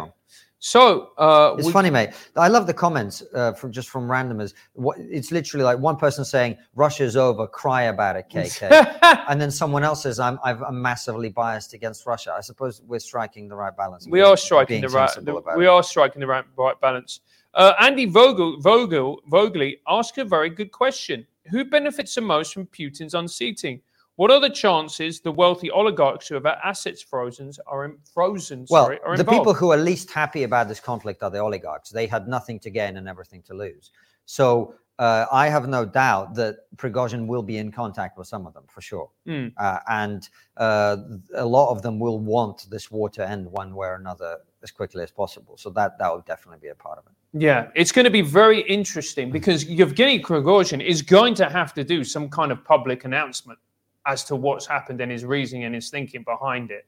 [0.61, 2.09] So, uh, It's we- funny, mate.
[2.35, 4.53] I love the comments uh, from just from randomers.
[4.73, 8.97] What, it's literally like one person saying Russia's over, cry about it, KK,
[9.29, 12.33] and then someone else says I'm I've, I'm massively biased against Russia.
[12.37, 14.05] I suppose we're striking the right balance.
[14.07, 15.09] we are striking the right.
[15.21, 17.21] the- we are striking the right, right balance.
[17.53, 21.25] Uh, Andy Vogel, Vogel, Vogley asked a very good question.
[21.49, 23.81] Who benefits the most from Putin's unseating?
[24.19, 28.65] What are the chances the wealthy oligarchs who have assets frozen are in, frozen?
[28.69, 29.39] Well, sorry, are the involved?
[29.39, 31.89] people who are least happy about this conflict are the oligarchs.
[31.89, 33.91] They had nothing to gain and everything to lose.
[34.25, 38.53] So uh, I have no doubt that Prigozhin will be in contact with some of
[38.53, 39.53] them for sure, Mm.
[39.55, 40.27] uh, and
[40.57, 40.97] uh,
[41.35, 44.69] a lot of them will want this war to end one way or another as
[44.69, 45.55] quickly as possible.
[45.55, 47.13] So that that will definitely be a part of it.
[47.41, 51.85] Yeah, it's going to be very interesting because Yevgeny Prigozhin is going to have to
[51.85, 53.59] do some kind of public announcement
[54.05, 56.87] as to what's happened and his reasoning and his thinking behind it,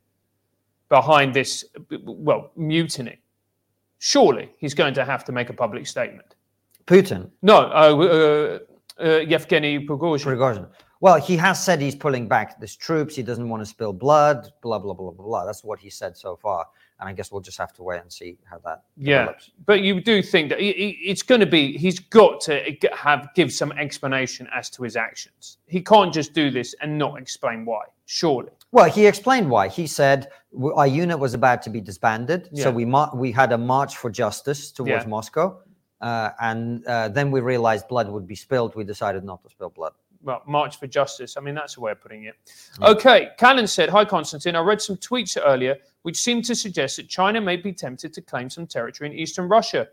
[0.89, 1.65] behind this,
[2.03, 3.19] well, mutiny.
[3.99, 6.35] Surely he's going to have to make a public statement.
[6.88, 8.59] Putin, No, uh,
[8.99, 10.25] uh, uh, Yevgeny Prigozhin.
[10.25, 10.67] Prigozhin.
[10.99, 13.15] Well, he has said he's pulling back his troops.
[13.15, 14.51] He doesn't want to spill blood.
[14.61, 15.45] Blah blah blah blah blah.
[15.45, 16.67] That's what he said so far,
[17.02, 19.52] and I guess we'll just have to wait and see how that Yeah, develops.
[19.65, 21.76] but you do think that it's going to be.
[21.78, 25.57] He's got to have give some explanation as to his actions.
[25.68, 27.86] He can't just do this and not explain why.
[28.06, 28.52] Surely.
[28.72, 29.68] Well, he explained why.
[29.68, 30.28] He said
[30.76, 32.64] our unit was about to be disbanded, Yeah.
[32.65, 35.10] so we mar- we had a march for justice towards Yeah.
[35.10, 35.60] Moscow,
[36.02, 38.76] uh, and uh, then we realized blood would be spilled.
[38.76, 39.94] We decided not to spill blood.
[40.23, 41.36] well, March for Justice.
[41.36, 42.36] I mean, that's a way of putting it.
[42.80, 44.56] Okay, Callan said, Hi, Konstantin.
[44.56, 48.22] I read some tweets earlier which seem to suggest that China may be tempted to
[48.22, 49.88] claim some territory in eastern Russia.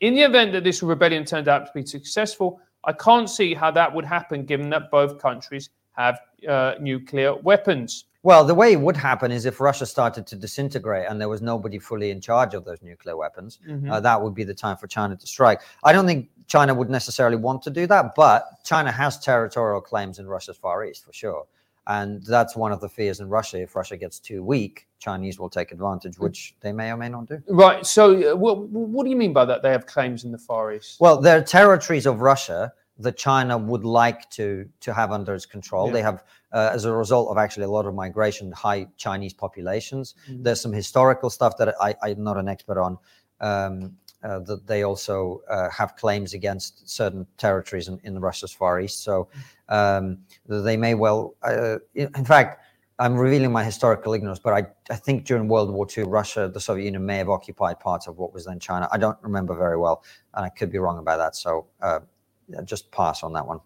[0.00, 3.70] In the event that this rebellion turned out to be successful, I can't see how
[3.72, 6.18] that would happen given that both countries have
[6.48, 8.06] uh, nuclear weapons.
[8.22, 11.40] Well, the way it would happen is if Russia started to disintegrate and there was
[11.42, 13.90] nobody fully in charge of those nuclear weapons, Mhm.
[13.90, 15.60] uh, that would be the time for China to strike.
[15.84, 20.18] I don't think China would necessarily want to do that, but China has territorial claims
[20.18, 21.46] in Russia's Far East for sure.
[21.90, 23.60] And that's one of the fears in Russia.
[23.62, 26.20] If Russia gets too weak, Chinese will take advantage, Mm.
[26.26, 27.42] which they may or may not do.
[27.48, 27.84] Right.
[27.84, 29.62] So, uh, what, what do you mean by that?
[29.62, 31.00] They have claims in the Far East.
[31.00, 35.46] Well, there are territories of Russia that China would like to to have under its
[35.46, 35.86] control.
[35.86, 35.92] Yeah.
[35.94, 36.22] They have,
[36.52, 40.14] uh, as a result of actually a lot of migration, high Chinese populations.
[40.28, 40.44] Mhm.
[40.44, 42.98] There's some historical stuff that I, I'm not an expert on.
[43.40, 49.02] Um, that they also uh, have claims against certain territories in, in Russia's Far East.
[49.02, 49.28] So
[49.68, 52.62] um, they may well, uh, in in fact,
[53.00, 56.60] I'm revealing my historical ignorance, but I, I think during World War II, Russia, the
[56.60, 58.88] Soviet Union may have occupied parts of what was then China.
[58.92, 61.34] I don't remember very well, and I could be wrong about that.
[61.34, 62.00] So uh,
[62.64, 63.60] just pass on that one.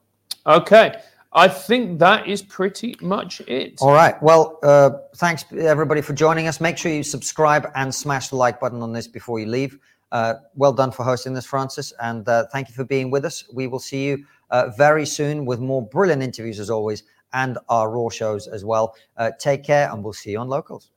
[0.47, 0.95] Okay.
[1.33, 3.79] I think that is pretty much it.
[3.81, 4.23] All right.
[4.23, 6.61] Well, uh, thanks everybody for joining us.
[6.61, 9.81] Make sure you subscribe and smash the like button on this before you leave.
[10.15, 13.43] Uh, well done for hosting this, Francis, and uh, thank you for being with us.
[13.53, 17.91] We will see you uh, very soon with more brilliant interviews as always, and our
[17.91, 18.95] raw shows as well.
[19.41, 20.94] Take care, and we'll see you on Locals.